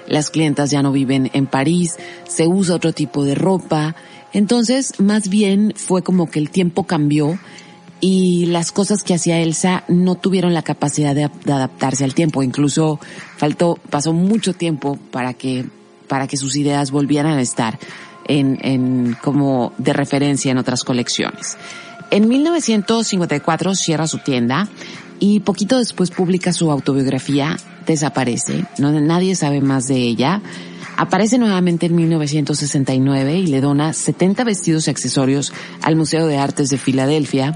[0.08, 1.98] las clientas ya no viven en París,
[2.28, 3.96] se usa otro tipo de ropa,
[4.34, 7.40] entonces más bien fue como que el tiempo cambió
[8.00, 13.00] y las cosas que hacía Elsa no tuvieron la capacidad de, adaptarse al tiempo, incluso
[13.38, 15.66] faltó, pasó mucho tiempo para que,
[16.08, 17.80] para que sus ideas volvieran a estar
[18.26, 21.58] en, en como de referencia en otras colecciones.
[22.12, 24.70] En 1954 cierra su tienda
[25.20, 30.42] y poquito después publica su autobiografía, Desaparece, no, nadie sabe más de ella.
[30.98, 35.54] Aparece nuevamente en 1969 y le dona 70 vestidos y accesorios
[35.84, 37.56] al Museo de Artes de Filadelfia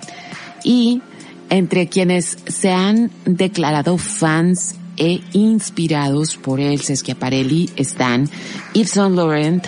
[0.63, 1.01] y
[1.49, 8.29] entre quienes se han declarado fans e inspirados por el Schiaparelli están
[8.73, 9.65] Yves Saint Laurent,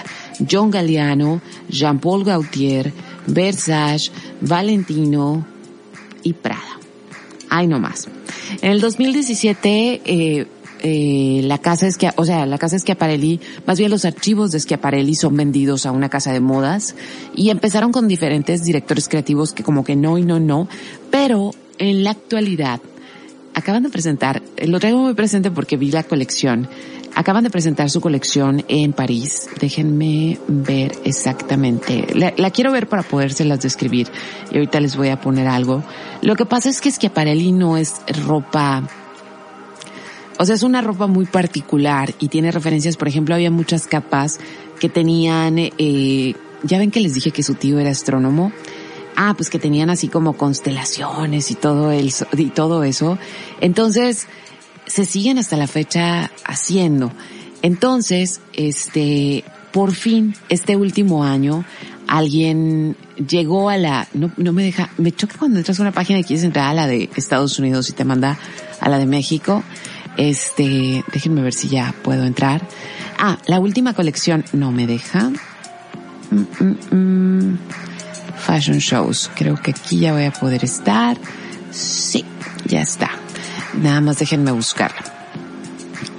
[0.50, 2.94] John Galliano, Jean-Paul Gaultier,
[3.28, 5.46] Versace, Valentino
[6.24, 6.83] y Prada.
[7.56, 8.08] Ay, no más.
[8.64, 10.48] En el 2017, eh,
[10.82, 14.60] eh, la casa es que, o sea, la casa Schiaparelli, más bien los archivos de
[14.60, 16.96] Schiaparelli son vendidos a una casa de modas
[17.36, 20.68] y empezaron con diferentes directores creativos que como que no y no, no,
[21.12, 22.82] pero en la actualidad
[23.54, 26.68] acaban de presentar, lo traigo muy presente porque vi la colección,
[27.16, 29.48] Acaban de presentar su colección en París.
[29.60, 32.08] Déjenme ver exactamente.
[32.16, 34.08] La, quiero ver para podérselas describir.
[34.52, 35.84] Y ahorita les voy a poner algo.
[36.22, 38.84] Lo que pasa es que Schiaparelli no es ropa,
[40.40, 44.40] o sea, es una ropa muy particular y tiene referencias, por ejemplo, había muchas capas
[44.80, 46.34] que tenían, eh,
[46.64, 48.52] ya ven que les dije que su tío era astrónomo.
[49.16, 53.20] Ah, pues que tenían así como constelaciones y todo el, y todo eso.
[53.62, 54.28] Entonces,
[54.86, 57.12] se siguen hasta la fecha haciendo.
[57.62, 61.66] Entonces, este, por fin, este último año,
[62.08, 62.96] alguien
[63.28, 66.24] llegó a la, no, no me deja, me choca cuando entras a una página y
[66.24, 68.38] quieres entrar a la de Estados Unidos y te manda
[68.80, 69.64] a la de México.
[70.18, 72.68] Este, déjenme ver si ya puedo entrar.
[73.18, 75.32] Ah, la última colección no me deja.
[76.30, 77.60] Mm, mm, mm.
[78.38, 79.32] Fashion shows.
[79.36, 81.18] Creo que aquí ya voy a poder estar.
[81.72, 82.26] Sí,
[82.66, 83.23] ya está.
[83.82, 85.02] Nada más déjenme buscarla.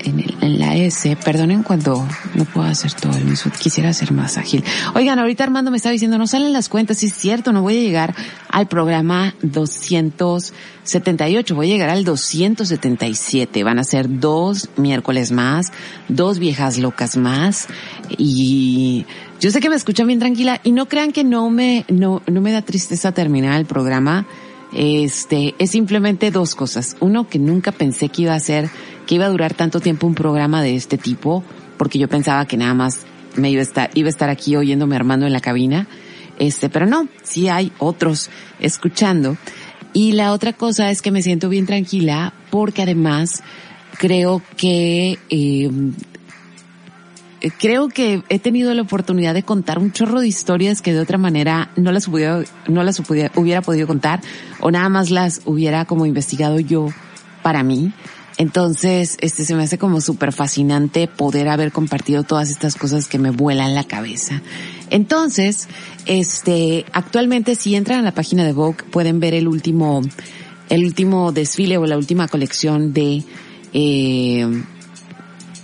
[0.00, 4.12] En, el, en la S, perdonen cuando no puedo hacer todo el mismo, quisiera ser
[4.12, 4.62] más ágil.
[4.94, 7.78] Oigan, ahorita Armando me está diciendo, no salen las cuentas, sí es cierto, no voy
[7.78, 8.14] a llegar
[8.50, 15.72] al programa 278, voy a llegar al 277, van a ser dos miércoles más,
[16.08, 17.68] dos viejas locas más,
[18.18, 19.06] y
[19.40, 22.42] yo sé que me escuchan bien tranquila, y no crean que no me, no, no
[22.42, 24.26] me da tristeza terminar el programa,
[24.74, 26.96] este, es simplemente dos cosas.
[27.00, 28.68] Uno, que nunca pensé que iba a ser,
[29.06, 31.44] que iba a durar tanto tiempo un programa de este tipo,
[31.78, 33.06] porque yo pensaba que nada más
[33.36, 35.86] me iba a estar, iba a estar aquí oyéndome armando en la cabina.
[36.38, 39.36] Este, pero no, sí hay otros escuchando.
[39.92, 43.42] Y la otra cosa es que me siento bien tranquila porque además
[43.98, 45.70] creo que eh,
[47.50, 51.18] creo que he tenido la oportunidad de contar un chorro de historias que de otra
[51.18, 54.20] manera no las hubiera, no las hubiera, podido contar
[54.60, 56.88] o nada más las hubiera como investigado yo
[57.42, 57.92] para mí.
[58.36, 63.18] Entonces, este se me hace como súper fascinante poder haber compartido todas estas cosas que
[63.18, 64.42] me vuelan la cabeza.
[64.90, 65.68] Entonces,
[66.06, 70.02] este, actualmente si entran a la página de Vogue pueden ver el último,
[70.68, 73.22] el último desfile o la última colección de,
[73.72, 74.64] eh,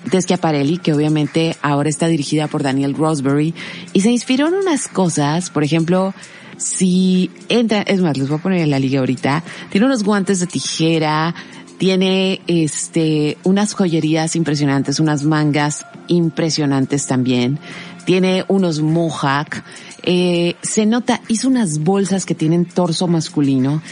[0.05, 3.55] de Schiaparelli, que obviamente ahora está dirigida por Daniel Rosberry,
[3.93, 6.15] y se inspiró en unas cosas, por ejemplo,
[6.57, 10.41] si entra, es más, les voy a poner en la liga ahorita, tiene unos guantes
[10.41, 11.35] de tijera,
[11.81, 17.59] tiene este unas joyerías impresionantes, unas mangas impresionantes también.
[18.05, 19.63] Tiene unos mohawk.
[20.03, 23.83] Eh, se nota, hizo unas bolsas que tienen torso masculino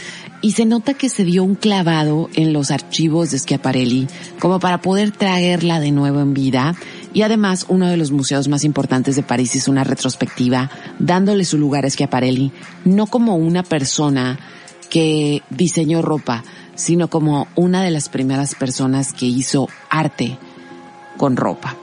[0.41, 4.07] y se nota que se dio un clavado en los archivos de Schiaparelli
[4.39, 6.75] como para poder traerla de nuevo en vida.
[7.13, 10.69] Y además, uno de los museos más importantes de París hizo una retrospectiva
[10.99, 12.51] dándole su lugar a Schiaparelli,
[12.85, 14.39] no como una persona
[14.89, 16.43] que diseñó ropa,
[16.75, 20.37] sino como una de las primeras personas que hizo arte
[21.17, 21.75] con ropa.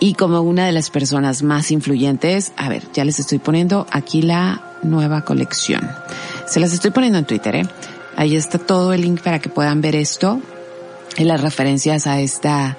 [0.00, 4.22] Y como una de las personas más influyentes, a ver, ya les estoy poniendo aquí
[4.22, 5.88] la nueva colección.
[6.46, 7.68] Se las estoy poniendo en Twitter, ¿eh?
[8.16, 10.40] Ahí está todo el link para que puedan ver esto
[11.16, 12.76] y las referencias a esta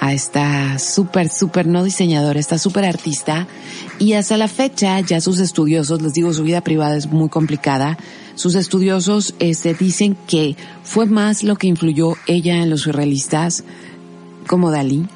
[0.00, 3.46] a esta súper, súper no diseñadora, esta súper artista.
[3.98, 7.98] Y hasta la fecha ya sus estudiosos, les digo, su vida privada es muy complicada.
[8.36, 13.64] Sus estudiosos este, dicen que fue más lo que influyó ella en los surrealistas
[14.46, 15.06] como Dalí,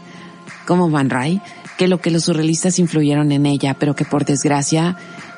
[0.67, 1.41] como Van Ray,
[1.79, 4.97] que lo que los surrealistas influyeron en ella, pero que por desgracia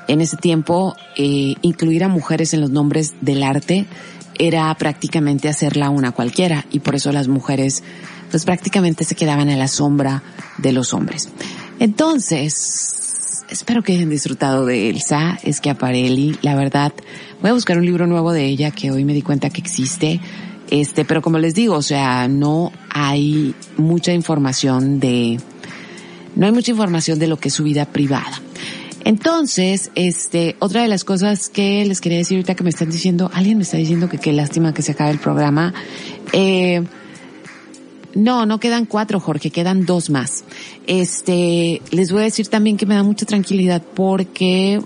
[0.08, 3.86] en ese tiempo eh, incluir a mujeres en los nombres del arte
[4.38, 7.82] era prácticamente hacerla una cualquiera y por eso las mujeres
[8.30, 10.22] pues prácticamente se quedaban a la sombra
[10.58, 11.28] de los hombres.
[11.78, 16.36] Entonces, espero que hayan disfrutado de Elsa Schiaparelli.
[16.42, 16.92] La verdad,
[17.40, 20.20] voy a buscar un libro nuevo de ella que hoy me di cuenta que existe.
[20.70, 25.38] Este, pero como les digo, o sea, no hay mucha información de,
[26.36, 28.40] no hay mucha información de lo que es su vida privada.
[29.04, 33.30] Entonces, este, otra de las cosas que les quería decir ahorita que me están diciendo,
[33.34, 35.74] alguien me está diciendo que qué lástima que se acabe el programa.
[36.32, 36.82] Eh,
[38.14, 40.44] no, no quedan cuatro, Jorge, quedan dos más.
[40.86, 44.80] Este, les voy a decir también que me da mucha tranquilidad porque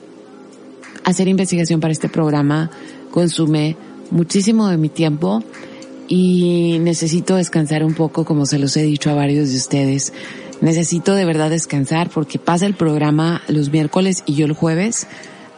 [1.05, 2.71] hacer investigación para este programa
[3.13, 3.77] consume
[4.11, 5.45] muchísimo de mi tiempo
[6.09, 10.13] y necesito descansar un poco, como se los he dicho a varios de ustedes
[10.61, 15.07] necesito de verdad descansar porque pasa el programa los miércoles y yo el jueves,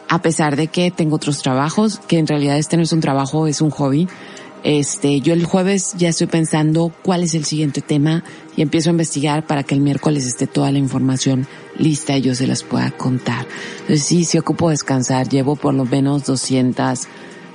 [0.09, 3.47] a pesar de que tengo otros trabajos, que en realidad este no es un trabajo,
[3.47, 4.07] es un hobby.
[4.63, 8.23] Este, yo el jueves ya estoy pensando cuál es el siguiente tema
[8.55, 11.47] y empiezo a investigar para que el miércoles esté toda la información
[11.79, 13.47] lista y yo se las pueda contar.
[13.81, 17.07] Entonces sí, sí ocupo descansar, llevo por lo menos 200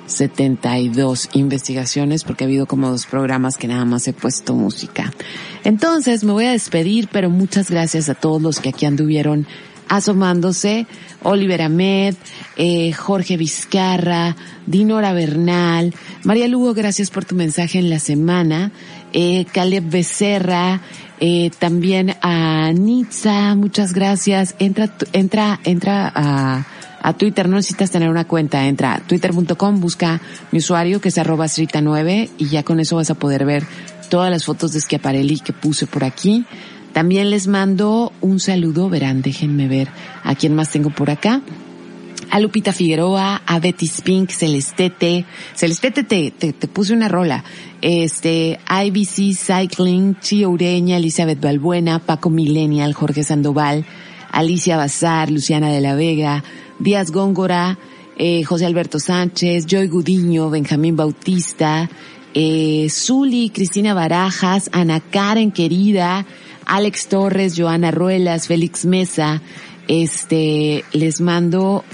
[0.06, 5.12] 72 investigaciones porque ha habido como dos programas que nada más he puesto música.
[5.64, 9.46] Entonces me voy a despedir, pero muchas gracias a todos los que aquí anduvieron
[9.88, 10.86] asomándose.
[11.22, 12.14] Oliver Ahmed,
[12.56, 18.70] eh, Jorge Vizcarra, Dinora Bernal, María Lugo, gracias por tu mensaje en la semana,
[19.12, 20.80] eh, Caleb Becerra,
[21.18, 24.54] eh, también a Nitza, muchas gracias.
[24.58, 26.66] Entra, entra, entra a
[27.06, 30.20] a Twitter, no necesitas tener una cuenta, entra a twitter.com, busca
[30.50, 33.64] mi usuario que es arroba 9 y ya con eso vas a poder ver
[34.10, 36.44] todas las fotos de Schiaparelli que puse por aquí.
[36.92, 39.86] También les mando un saludo, verán, déjenme ver
[40.24, 41.42] a quién más tengo por acá.
[42.28, 47.44] A Lupita Figueroa, a Betty Spink, Celestete, Celestete te, te, te puse una rola,
[47.82, 53.84] este, IBC Cycling, Chio Ureña, Elizabeth Balbuena, Paco Millennial, Jorge Sandoval,
[54.32, 56.42] Alicia Bazar, Luciana de la Vega,
[56.78, 57.78] Díaz Góngora,
[58.16, 61.88] eh, José Alberto Sánchez, Joy Gudiño, Benjamín Bautista,
[62.34, 66.26] eh, Zuli, Cristina Barajas, Ana Karen querida,
[66.66, 69.40] Alex Torres, Joana Ruelas, Félix Mesa,
[69.88, 71.84] este, les mando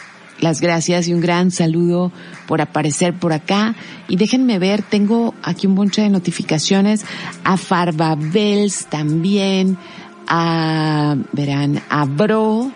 [0.40, 2.10] las gracias y un gran saludo
[2.48, 3.76] por aparecer por acá.
[4.08, 7.04] Y déjenme ver, tengo aquí un bonche de notificaciones
[7.44, 9.78] a Farbabels también,
[10.26, 12.72] a, verán, a Bro,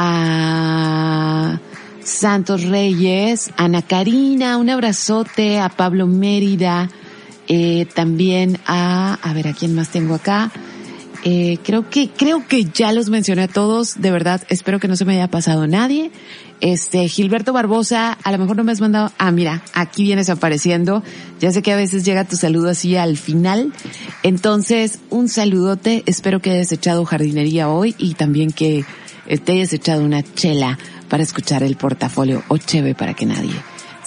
[0.00, 1.60] a
[2.04, 6.88] Santos Reyes, Ana Karina, un abrazote, a Pablo Mérida,
[7.48, 10.52] eh, también a, a ver, ¿a quién más tengo acá?
[11.24, 14.00] Eh, creo que, creo que ya los mencioné a todos.
[14.00, 16.12] De verdad, espero que no se me haya pasado nadie.
[16.60, 21.02] Este, Gilberto Barbosa, a lo mejor no me has mandado, ah, mira, aquí vienes apareciendo.
[21.40, 23.72] Ya sé que a veces llega tu saludo así al final.
[24.22, 26.04] Entonces, un saludote.
[26.06, 28.84] Espero que hayas echado jardinería hoy y también que
[29.36, 30.78] te hayas echado una chela
[31.08, 33.54] para escuchar el portafolio o cheve para que nadie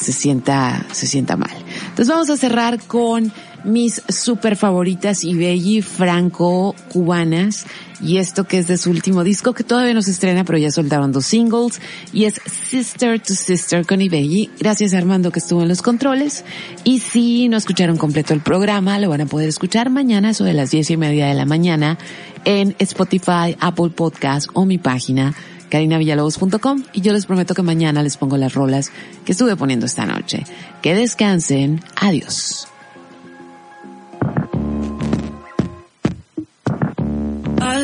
[0.02, 1.52] se sienta, se sienta mal.
[1.90, 3.32] Entonces vamos a cerrar con
[3.64, 7.68] mis super favoritas Ibelli Franco cubanas
[8.02, 10.72] y esto que es de su último disco que todavía no se estrena pero ya
[10.72, 11.82] soltaron dos singles
[12.14, 14.50] y es Sister to Sister con Ibelli.
[14.60, 16.44] Gracias a Armando que estuvo en los controles
[16.84, 20.54] y si no escucharon completo el programa lo van a poder escuchar mañana eso de
[20.54, 21.98] las diez y media de la mañana
[22.46, 25.34] en Spotify, Apple Podcast o mi página
[25.70, 28.92] carinavillalobos.com y yo les prometo que mañana les pongo las rolas
[29.26, 30.44] que estuve poniendo esta noche.
[30.82, 31.82] Que descansen.
[31.96, 32.71] Adiós.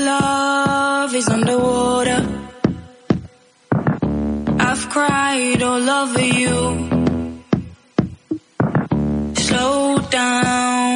[0.08, 2.22] Love is underwater.
[4.68, 6.56] I've cried all over you.
[9.48, 10.96] Slow down,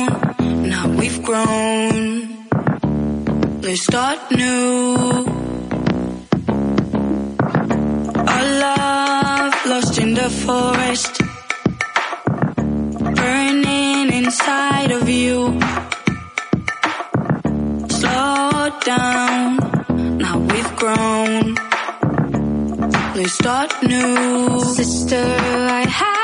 [0.73, 2.03] now we've grown.
[3.65, 4.95] Let's start new.
[8.33, 11.13] Our love lost in the forest.
[13.19, 15.38] Burning inside of you.
[18.80, 19.57] Down,
[20.18, 21.56] now we've grown.
[23.15, 24.60] Let's start new.
[24.61, 26.20] Sister, I had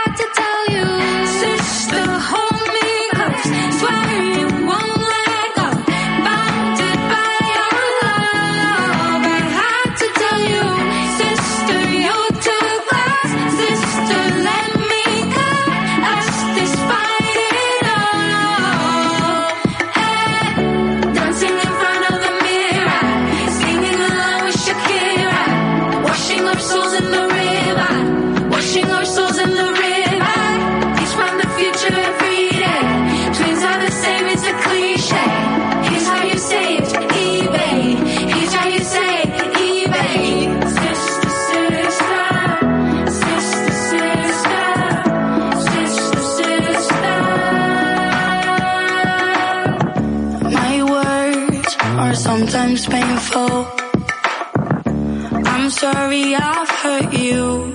[56.08, 57.74] sorry I've hurt you.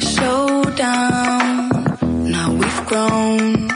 [0.00, 1.70] Slow down,
[2.30, 3.68] now we've grown.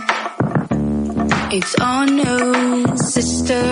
[1.56, 2.96] It's all new.
[2.96, 3.62] Sister,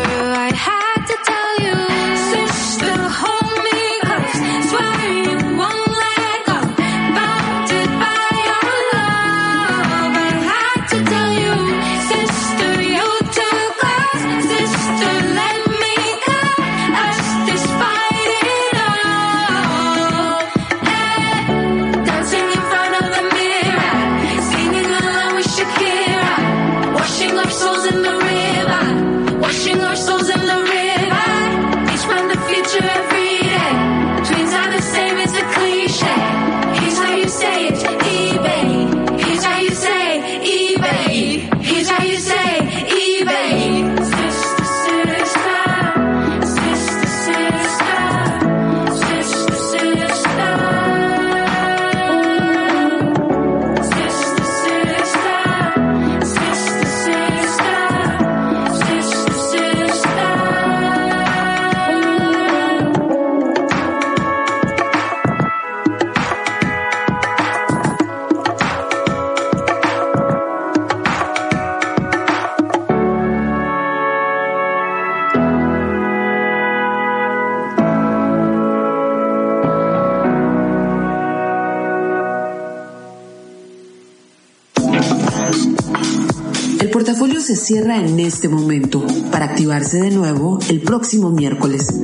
[87.50, 92.00] se cierra en este momento para activarse de nuevo el próximo miércoles.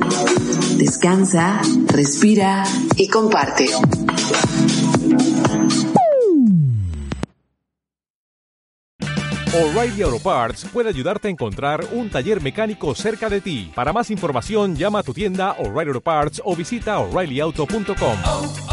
[0.75, 2.65] Descansa, respira
[2.97, 3.69] y comparte.
[9.53, 13.71] O'Reilly Auto Parts puede ayudarte a encontrar un taller mecánico cerca de ti.
[13.73, 18.66] Para más información, llama a tu tienda O'Reilly Auto Parts o visita oreillyauto.com.